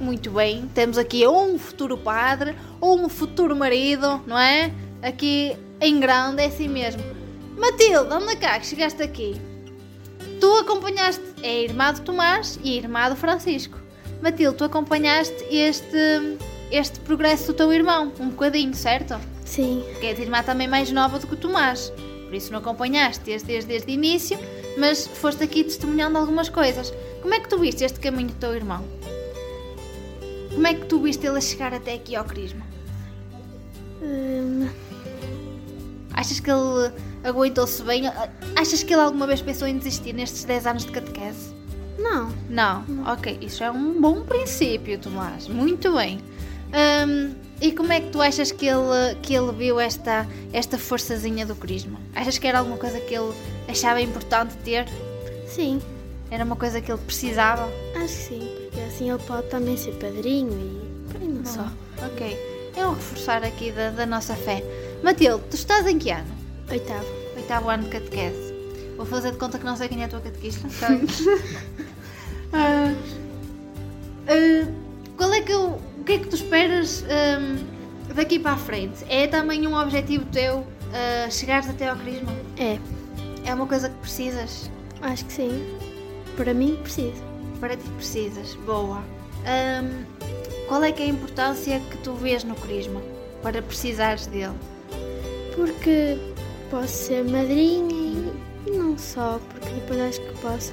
Muito 0.00 0.30
bem, 0.30 0.68
temos 0.74 0.96
aqui 0.96 1.26
ou 1.26 1.52
um 1.52 1.58
futuro 1.58 1.98
padre 1.98 2.54
ou 2.80 2.98
um 2.98 3.08
futuro 3.08 3.54
marido, 3.54 4.22
não 4.26 4.38
é? 4.38 4.72
Aqui 5.02 5.56
em 5.80 5.98
grande, 5.98 6.42
é 6.42 6.46
assim 6.46 6.68
mesmo. 6.68 7.02
Matilde, 7.56 8.12
anda 8.12 8.34
cá, 8.36 8.58
que 8.58 8.66
chegaste 8.66 9.02
aqui. 9.02 9.40
Tu 10.40 10.52
acompanhaste, 10.56 11.22
é 11.42 11.48
a 11.48 11.62
irmã 11.62 11.92
do 11.92 12.00
Tomás 12.00 12.58
e 12.64 12.72
a 12.72 12.76
irmã 12.76 13.10
do 13.10 13.16
Francisco. 13.16 13.78
Matilde, 14.22 14.56
tu 14.56 14.64
acompanhaste 14.64 15.44
este, 15.50 16.38
este 16.70 17.00
progresso 17.00 17.48
do 17.48 17.54
teu 17.54 17.72
irmão, 17.72 18.12
um 18.20 18.30
bocadinho, 18.30 18.74
certo? 18.74 19.18
Sim. 19.44 19.82
Porque 19.92 20.06
é 20.06 20.12
a 20.12 20.14
tua 20.14 20.24
irmã 20.24 20.42
também 20.42 20.68
mais 20.68 20.90
nova 20.92 21.18
do 21.18 21.26
que 21.26 21.34
o 21.34 21.36
Tomás. 21.36 21.92
Por 22.26 22.34
isso 22.34 22.52
não 22.52 22.60
acompanhaste 22.60 23.24
desde, 23.24 23.46
desde, 23.48 23.68
desde 23.68 23.90
o 23.90 23.94
início, 23.94 24.38
mas 24.78 25.06
foste 25.06 25.42
aqui 25.42 25.64
testemunhando 25.64 26.16
algumas 26.18 26.48
coisas. 26.48 26.92
Como 27.22 27.34
é 27.34 27.40
que 27.40 27.48
tu 27.48 27.58
viste 27.58 27.82
este 27.84 27.98
caminho 27.98 28.28
do 28.28 28.34
teu 28.34 28.54
irmão? 28.54 28.84
Como 30.54 30.66
é 30.66 30.74
que 30.74 30.86
tu 30.86 31.00
viste 31.00 31.26
ele 31.26 31.38
a 31.38 31.40
chegar 31.40 31.74
até 31.74 31.94
aqui 31.94 32.14
ao 32.14 32.24
Crisma? 32.24 32.64
Hum, 34.02 34.68
Achas 36.12 36.40
que 36.40 36.50
ele 36.50 36.92
aguentou-se 37.24 37.82
bem? 37.82 38.02
Achas 38.56 38.82
que 38.82 38.92
ele 38.92 39.00
alguma 39.02 39.26
vez 39.26 39.40
pensou 39.40 39.66
em 39.66 39.78
desistir 39.78 40.12
nestes 40.12 40.44
10 40.44 40.66
anos 40.66 40.84
de 40.84 40.92
catequese? 40.92 41.54
não. 41.98 42.30
Não? 42.48 42.84
Ok, 43.12 43.38
isso 43.40 43.62
é 43.62 43.70
um 43.70 44.00
bom 44.00 44.22
princípio, 44.22 44.98
Tomás. 44.98 45.46
Muito 45.48 45.92
bem. 45.94 46.18
Hum, 46.72 47.34
e 47.60 47.72
como 47.72 47.92
é 47.92 48.00
que 48.00 48.10
tu 48.10 48.20
achas 48.22 48.52
que 48.52 48.66
ele, 48.66 49.14
que 49.22 49.34
ele 49.34 49.52
viu 49.52 49.78
esta, 49.80 50.26
esta 50.52 50.78
forçazinha 50.78 51.44
do 51.44 51.54
Crisma? 51.54 51.98
Achas 52.14 52.38
que 52.38 52.46
era 52.46 52.58
alguma 52.58 52.76
coisa 52.78 52.98
que 53.00 53.14
ele 53.14 53.32
achava 53.68 54.00
importante 54.00 54.54
ter? 54.64 54.86
Sim, 55.46 55.80
Era 56.30 56.44
uma 56.44 56.54
coisa 56.56 56.80
que 56.80 56.90
ele 56.92 57.00
precisava? 57.04 57.68
acho 57.96 58.04
que 58.04 58.08
sim, 58.08 58.48
porque 58.62 58.80
assim 58.80 59.10
ele 59.10 59.18
pode 59.24 59.48
também 59.48 59.76
ser 59.76 59.92
padrinho 59.92 60.52
e 60.52 61.12
por 61.12 61.20
aí 61.20 61.28
não 61.28 61.44
só. 61.44 61.66
Ok. 62.06 62.38
É 62.76 62.86
um 62.86 62.94
reforçar 62.94 63.42
aqui 63.42 63.72
da, 63.72 63.90
da 63.90 64.06
nossa 64.06 64.34
fé. 64.36 64.62
Matilde, 65.02 65.42
tu 65.50 65.56
estás 65.56 65.86
em 65.88 65.98
que 65.98 66.10
ano? 66.12 66.32
Oitavo. 66.70 67.04
Oitavo 67.36 67.68
ano 67.68 67.82
de 67.82 67.90
catequese. 67.90 68.54
Vou 68.96 69.04
fazer 69.04 69.32
de 69.32 69.38
conta 69.38 69.58
que 69.58 69.64
não 69.64 69.76
sei 69.76 69.88
quem 69.88 70.02
é 70.02 70.04
a 70.04 70.08
tua 70.08 70.20
catequista. 70.20 70.68
Ah, 72.52 72.92
ah, 74.26 74.68
qual 75.16 75.32
é 75.32 75.40
que 75.40 75.52
eu, 75.52 75.80
o 76.00 76.04
que 76.04 76.12
é 76.12 76.18
que 76.18 76.28
tu 76.28 76.36
esperas 76.36 77.04
ahm, 77.04 77.58
daqui 78.14 78.38
para 78.38 78.52
a 78.52 78.56
frente? 78.56 79.04
É 79.08 79.26
também 79.26 79.66
um 79.66 79.74
objetivo 79.78 80.24
teu 80.26 80.66
ah, 80.92 81.30
chegares 81.30 81.68
até 81.68 81.88
ao 81.88 81.96
crisma? 81.96 82.32
É, 82.58 82.78
É 83.44 83.54
uma 83.54 83.66
coisa 83.66 83.88
que 83.88 83.96
precisas? 83.96 84.70
acho 85.02 85.24
que 85.26 85.32
sim. 85.32 85.64
Para 86.36 86.52
mim, 86.54 86.78
preciso. 86.82 87.22
Para 87.60 87.76
ti 87.76 87.88
precisas. 87.96 88.54
Boa. 88.66 89.02
Ahm, 89.46 90.04
qual 90.68 90.82
é 90.84 90.92
que 90.92 91.02
é 91.02 91.06
a 91.06 91.08
importância 91.08 91.80
que 91.90 91.96
tu 91.98 92.14
vês 92.14 92.44
no 92.44 92.54
crisma 92.54 93.00
para 93.42 93.60
precisares 93.62 94.26
dele? 94.26 94.54
Porque 95.54 96.16
posso 96.70 96.88
ser 97.06 97.24
madrinha 97.24 98.32
e 98.66 98.70
não 98.70 98.96
só, 98.96 99.40
porque 99.50 99.68
depois 99.70 100.00
acho 100.00 100.20
que 100.20 100.40
posso 100.40 100.72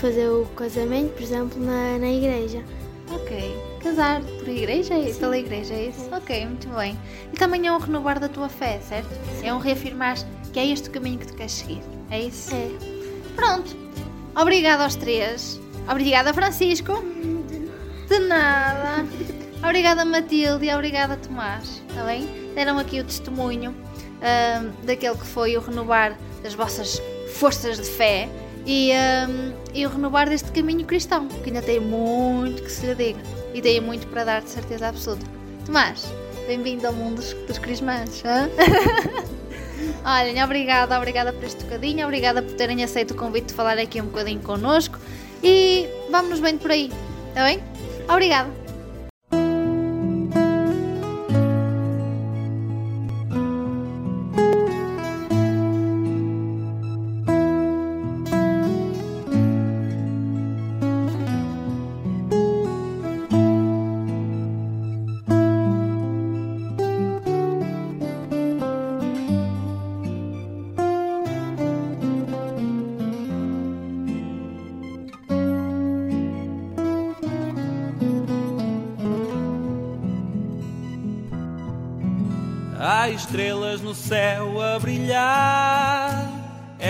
fazer 0.00 0.28
o 0.28 0.44
casamento, 0.56 1.12
por 1.12 1.22
exemplo, 1.22 1.62
na, 1.64 1.98
na 1.98 2.08
igreja. 2.10 2.62
Ok. 3.10 3.54
Casar 3.86 4.20
por 4.20 4.48
igreja? 4.48 4.94
é 4.94 4.98
isso? 4.98 5.20
Pela 5.20 5.38
igreja, 5.38 5.72
é 5.72 5.90
isso? 5.90 6.08
Ok, 6.12 6.44
muito 6.44 6.68
bem. 6.70 6.98
E 7.32 7.36
também 7.36 7.68
é 7.68 7.72
um 7.72 7.78
renovar 7.78 8.18
da 8.18 8.28
tua 8.28 8.48
fé, 8.48 8.80
certo? 8.80 9.08
É 9.44 9.54
um 9.54 9.58
reafirmar 9.58 10.16
que 10.52 10.58
é 10.58 10.66
este 10.66 10.88
o 10.88 10.92
caminho 10.92 11.20
que 11.20 11.28
tu 11.28 11.34
queres 11.34 11.52
seguir. 11.52 11.80
É 12.10 12.22
isso? 12.22 12.52
É. 12.52 12.68
Pronto. 13.36 13.76
Obrigada 14.34 14.82
aos 14.82 14.96
três. 14.96 15.60
Obrigada, 15.88 16.34
Francisco. 16.34 17.00
De 18.08 18.18
nada. 18.18 19.06
Obrigada, 19.62 20.04
Matilde. 20.04 20.66
E 20.66 20.74
obrigada, 20.74 21.16
Tomás. 21.16 21.80
Está 21.88 22.02
bem? 22.06 22.26
Deram 22.56 22.80
aqui 22.80 22.98
o 22.98 23.04
testemunho 23.04 23.72
ahm, 24.20 24.72
daquele 24.84 25.14
que 25.14 25.26
foi 25.26 25.56
o 25.56 25.60
renovar 25.60 26.18
das 26.42 26.54
vossas 26.54 27.00
forças 27.34 27.76
de 27.78 27.86
fé 27.86 28.28
e, 28.66 28.90
ahm, 28.90 29.52
e 29.72 29.86
o 29.86 29.88
renovar 29.88 30.28
deste 30.28 30.50
caminho 30.50 30.84
cristão, 30.84 31.28
que 31.28 31.50
ainda 31.50 31.62
tem 31.62 31.78
muito 31.78 32.64
que 32.64 32.72
se 32.72 32.84
lhe 32.84 32.94
diga 32.96 33.45
e 33.56 33.62
tem 33.62 33.80
muito 33.80 34.06
para 34.08 34.22
dar 34.22 34.42
de 34.42 34.50
certeza 34.50 34.88
absoluta. 34.88 35.24
Tomás, 35.64 36.04
bem-vindo 36.46 36.86
ao 36.86 36.92
mundo 36.92 37.16
dos, 37.16 37.32
dos 37.32 37.56
crismãs. 37.56 38.22
Olhem, 40.04 40.44
obrigada, 40.44 40.94
obrigada 40.94 41.32
por 41.32 41.42
este 41.42 41.64
bocadinho, 41.64 42.04
obrigada 42.04 42.42
por 42.42 42.52
terem 42.54 42.84
aceito 42.84 43.12
o 43.12 43.16
convite 43.16 43.46
de 43.46 43.54
falar 43.54 43.78
aqui 43.78 43.98
um 43.98 44.06
bocadinho 44.06 44.42
connosco 44.42 44.98
e 45.42 45.88
vamos-nos 46.10 46.40
bem 46.40 46.58
por 46.58 46.70
aí, 46.70 46.92
está 47.30 47.44
bem? 47.44 47.64
Obrigada. 48.06 48.65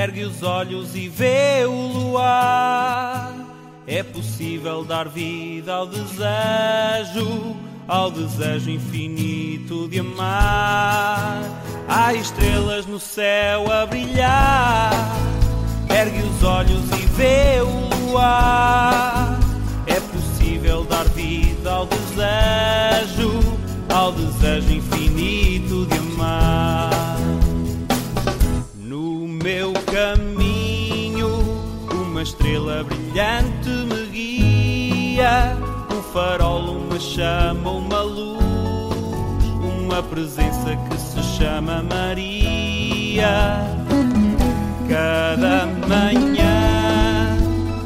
Ergue 0.06 0.22
os 0.22 0.40
olhos 0.40 0.94
e 0.94 1.08
vê 1.08 1.64
o 1.66 1.72
luar. 1.72 3.34
É 3.88 4.04
possível 4.04 4.84
dar 4.84 5.08
vida 5.08 5.74
ao 5.74 5.84
desejo, 5.84 7.56
ao 7.88 8.08
desejo 8.08 8.70
infinito 8.70 9.88
de 9.88 9.98
amar. 9.98 11.42
Há 11.88 12.14
estrelas 12.14 12.86
no 12.86 13.00
céu 13.00 13.64
a 13.68 13.84
brilhar. 13.84 14.92
Ergue 15.90 16.22
os 16.22 16.42
olhos 16.44 16.84
e 16.92 17.06
vê 17.06 17.60
o 17.60 18.06
luar. 18.06 18.55
Chama, 37.16 37.70
uma 37.70 38.02
luz, 38.02 38.42
uma 39.80 40.02
presença 40.02 40.76
que 40.76 41.00
se 41.00 41.22
chama 41.38 41.82
Maria. 41.82 43.64
Cada 44.86 45.64
manhã, 45.88 47.38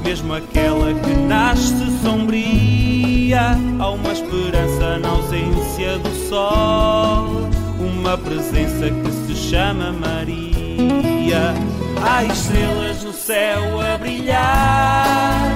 mesmo 0.05 0.35
aquela 0.35 0.93
que 0.95 1.15
nasce 1.15 1.91
sombria, 2.03 3.57
há 3.79 3.91
uma 3.91 4.13
esperança 4.13 4.99
na 4.99 5.11
ausência 5.11 5.97
do 6.01 6.11
sol, 6.29 7.49
uma 7.79 8.19
presença 8.19 8.91
que 8.91 9.13
se 9.13 9.49
chama 9.49 9.93
Maria. 9.93 11.55
Há 12.03 12.25
estrelas 12.25 13.05
no 13.05 13.13
céu 13.13 13.81
a 13.81 13.97
brilhar, 13.97 15.53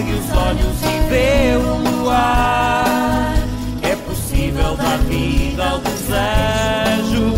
ergue 0.00 0.14
os 0.14 0.32
olhos 0.32 0.76
e 0.82 1.10
vê 1.10 1.56
o 1.56 1.76
luar. 1.76 3.34
É 3.82 3.94
possível 3.96 4.74
dar 4.76 4.96
vida 4.98 5.62
ao 5.62 5.78
desejo, 5.78 7.34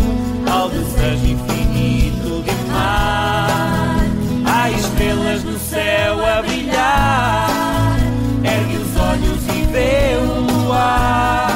ao 0.49 0.69
desejo 0.69 1.25
infinito 1.25 2.41
de 2.41 2.51
amar. 2.51 3.99
Há 4.45 4.71
estrelas 4.71 5.43
no 5.43 5.59
céu 5.59 6.25
a 6.25 6.41
brilhar, 6.41 7.97
ergue 8.43 8.77
os 8.77 8.97
olhos 8.97 9.43
e 9.47 9.65
vê 9.69 10.15
o 10.21 10.63
luar. 10.63 11.52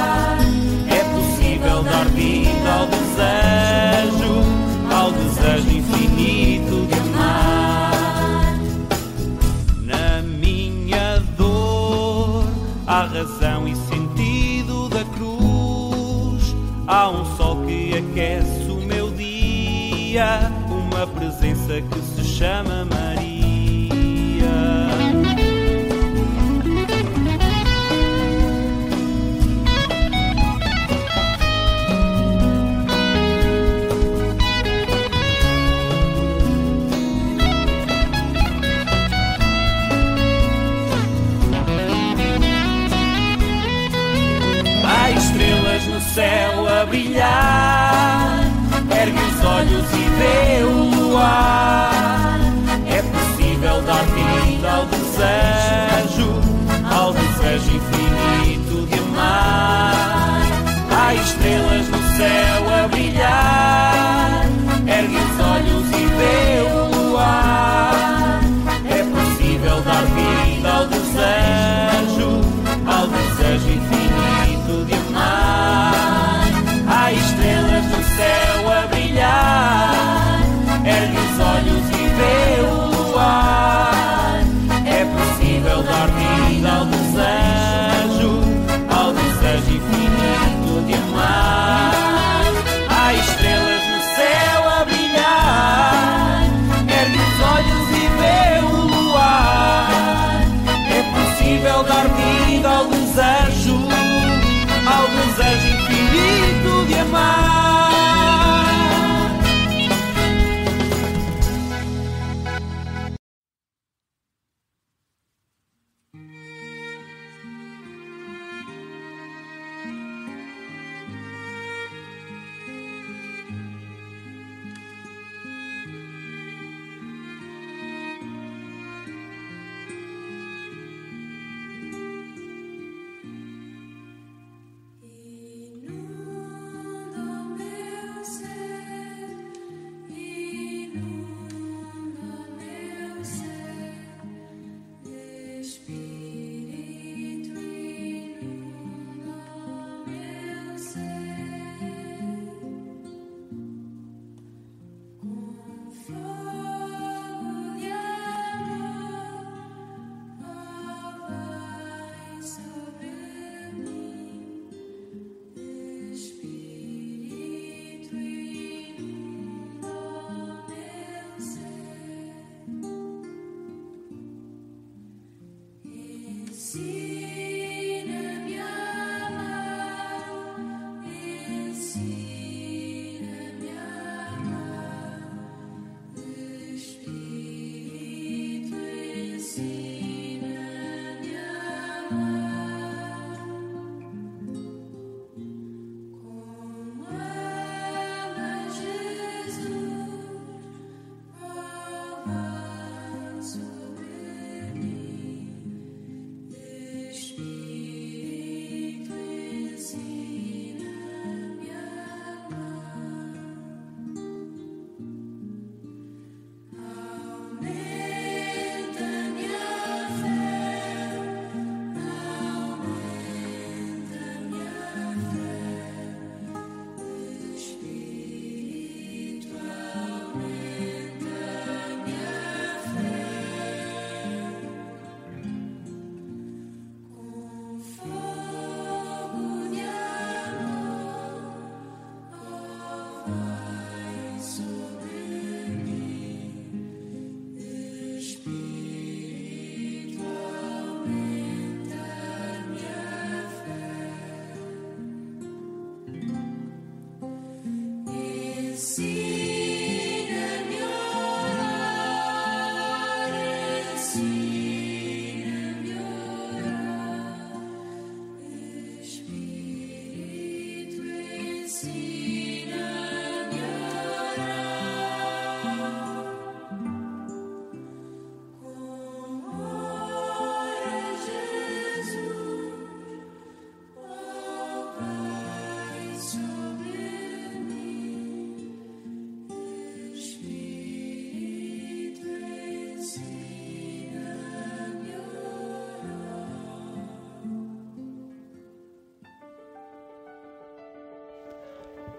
Que 21.68 22.00
se 22.00 22.24
chama 22.24 22.86
Maria. 22.86 23.27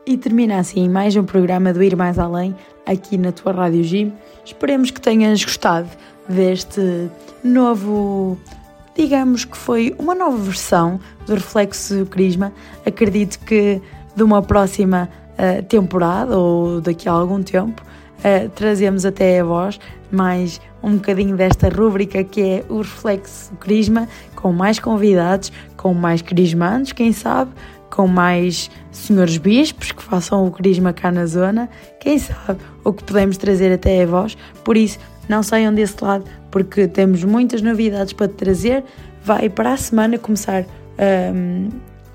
E 0.08 0.16
termina 0.16 0.58
assim 0.58 0.88
mais 0.88 1.14
um 1.16 1.22
programa 1.22 1.70
do 1.70 1.82
Ir 1.82 1.94
Mais 1.94 2.18
Além 2.18 2.56
aqui 2.86 3.18
na 3.18 3.30
tua 3.30 3.52
Rádio 3.52 3.84
Gym. 3.84 4.10
Esperemos 4.42 4.90
que 4.90 4.98
tenhas 4.98 5.44
gostado 5.44 5.86
deste 6.26 7.10
novo, 7.44 8.38
digamos 8.96 9.44
que 9.44 9.54
foi 9.54 9.94
uma 9.98 10.14
nova 10.14 10.38
versão 10.38 10.98
do 11.26 11.34
Reflexo 11.34 12.06
Crisma. 12.06 12.54
Acredito 12.86 13.38
que 13.40 13.82
de 14.16 14.22
uma 14.22 14.40
próxima 14.40 15.10
uh, 15.34 15.62
temporada 15.64 16.38
ou 16.38 16.80
daqui 16.80 17.06
a 17.06 17.12
algum 17.12 17.42
tempo 17.42 17.82
uh, 18.20 18.48
trazemos 18.54 19.04
até 19.04 19.40
a 19.40 19.44
voz 19.44 19.78
mais 20.10 20.58
um 20.82 20.94
bocadinho 20.94 21.36
desta 21.36 21.68
rúbrica 21.68 22.24
que 22.24 22.40
é 22.40 22.64
o 22.70 22.78
Reflexo 22.78 23.52
Crisma, 23.56 24.08
com 24.34 24.54
mais 24.54 24.78
convidados, 24.78 25.52
com 25.76 25.92
mais 25.92 26.22
crismandos, 26.22 26.92
quem 26.92 27.12
sabe, 27.12 27.50
com 27.98 28.06
mais 28.06 28.70
senhores 28.92 29.38
bispos 29.38 29.90
que 29.90 30.00
façam 30.00 30.46
o 30.46 30.52
crisma 30.52 30.92
cá 30.92 31.10
na 31.10 31.26
zona, 31.26 31.68
quem 31.98 32.16
sabe 32.16 32.60
o 32.84 32.92
que 32.92 33.02
podemos 33.02 33.36
trazer 33.36 33.72
até 33.72 34.04
a 34.04 34.06
vós. 34.06 34.38
Por 34.62 34.76
isso, 34.76 35.00
não 35.28 35.42
saiam 35.42 35.74
desse 35.74 35.96
lado, 36.00 36.24
porque 36.48 36.86
temos 36.86 37.24
muitas 37.24 37.60
novidades 37.60 38.12
para 38.12 38.28
te 38.28 38.34
trazer. 38.34 38.84
Vai 39.24 39.48
para 39.48 39.72
a 39.72 39.76
semana 39.76 40.16
começar 40.16 40.64
um, 41.34 41.70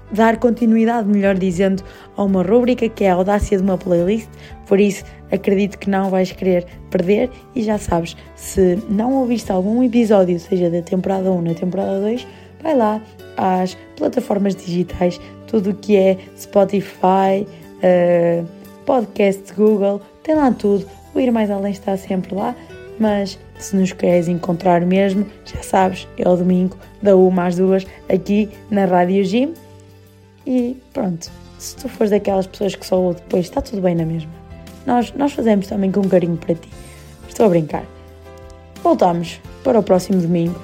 dar 0.10 0.38
continuidade, 0.38 1.06
melhor 1.06 1.38
dizendo, 1.38 1.84
a 2.16 2.24
uma 2.24 2.44
rúbrica 2.44 2.88
que 2.88 3.04
é 3.04 3.12
a 3.12 3.16
audácia 3.16 3.58
de 3.58 3.64
uma 3.64 3.78
playlist. 3.78 4.30
Por 4.66 4.80
isso, 4.80 5.04
acredito 5.30 5.78
que 5.78 5.90
não 5.90 6.10
vais 6.10 6.32
querer 6.32 6.66
perder. 6.90 7.30
E 7.54 7.62
já 7.62 7.78
sabes, 7.78 8.16
se 8.38 8.82
não 8.90 9.16
ouviste 9.16 9.52
algum 9.52 9.84
episódio, 9.84 10.40
seja 10.40 10.70
da 10.70 10.82
temporada 10.82 11.30
1 11.30 11.42
na 11.42 11.54
temporada 11.54 12.00
2, 12.00 12.26
vai 12.62 12.74
lá 12.74 13.02
às 13.36 13.76
plataformas 13.98 14.56
digitais, 14.56 15.20
tudo 15.54 15.70
o 15.70 15.74
que 15.76 15.96
é 15.96 16.18
Spotify, 16.36 17.46
uh, 17.46 18.44
podcast 18.88 19.54
Google, 19.54 20.02
tem 20.24 20.34
lá 20.34 20.52
tudo. 20.52 20.84
O 21.14 21.20
Ir 21.20 21.32
Mais 21.32 21.52
Além 21.52 21.72
está 21.72 21.96
sempre 21.96 22.34
lá, 22.34 22.56
mas 23.00 23.38
se 23.60 23.76
nos 23.76 23.94
queres 23.94 24.28
encontrar 24.28 24.82
mesmo, 24.82 25.28
já 25.46 25.62
sabes, 25.62 26.08
é 26.18 26.28
o 26.28 26.36
domingo, 26.36 26.76
da 27.04 27.16
uma 27.16 27.46
às 27.46 27.56
duas, 27.56 27.86
aqui 28.12 28.50
na 28.72 28.86
Rádio 28.86 29.24
Gym. 29.24 29.54
E 30.48 30.76
pronto, 30.92 31.32
se 31.60 31.76
tu 31.76 31.88
fores 31.88 32.10
daquelas 32.10 32.48
pessoas 32.48 32.74
que 32.74 32.84
só 32.84 33.14
depois, 33.14 33.46
está 33.46 33.62
tudo 33.62 33.84
bem 33.84 33.94
na 33.94 34.06
mesma. 34.06 34.32
Nós, 34.88 35.14
nós 35.16 35.34
fazemos 35.34 35.68
também 35.68 35.92
com 35.92 36.02
carinho 36.10 36.36
para 36.36 36.56
ti. 36.56 36.70
Estou 37.30 37.46
a 37.46 37.50
brincar. 37.50 37.84
Voltamos 38.82 39.40
para 39.64 39.78
o 39.78 39.84
próximo 39.84 40.20
domingo. 40.20 40.60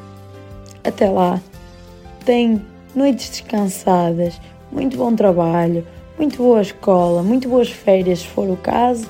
Até 0.84 1.08
lá. 1.12 1.40
Tem 2.26 2.60
noites 2.96 3.30
descansadas, 3.30 4.40
muito 4.72 4.98
bom 4.98 5.16
trabalho, 5.16 5.86
muito 6.18 6.38
boa 6.38 6.62
escola, 6.62 7.24
muito 7.24 7.48
boas 7.48 7.70
férias, 7.70 8.20
se 8.20 8.28
for 8.28 8.50
o 8.50 8.58
caso. 8.58 9.08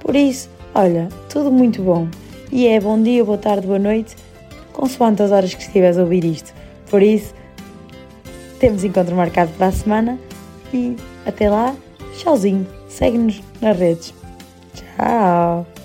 Por 0.00 0.16
isso, 0.16 0.48
olha, 0.74 1.08
tudo 1.28 1.50
muito 1.50 1.82
bom. 1.82 2.08
E 2.50 2.66
é 2.66 2.80
bom 2.80 3.00
dia, 3.00 3.24
boa 3.24 3.38
tarde, 3.38 3.66
boa 3.66 3.78
noite, 3.78 4.16
consoante 4.72 5.22
as 5.22 5.32
horas 5.32 5.54
que 5.54 5.62
estiveres 5.62 5.98
a 5.98 6.02
ouvir 6.02 6.24
isto. 6.24 6.54
Por 6.90 7.02
isso, 7.02 7.34
temos 8.58 8.84
encontro 8.84 9.14
marcado 9.14 9.52
para 9.52 9.66
a 9.66 9.72
semana 9.72 10.18
e 10.72 10.96
até 11.26 11.50
lá, 11.50 11.74
tchauzinho. 12.16 12.66
Segue-nos 12.88 13.42
nas 13.60 13.78
redes. 13.78 14.14
Tchau! 14.74 15.75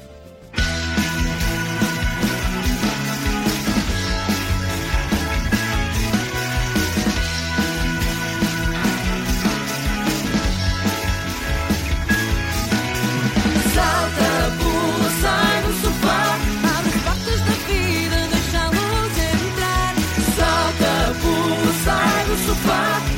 Do 22.54 23.11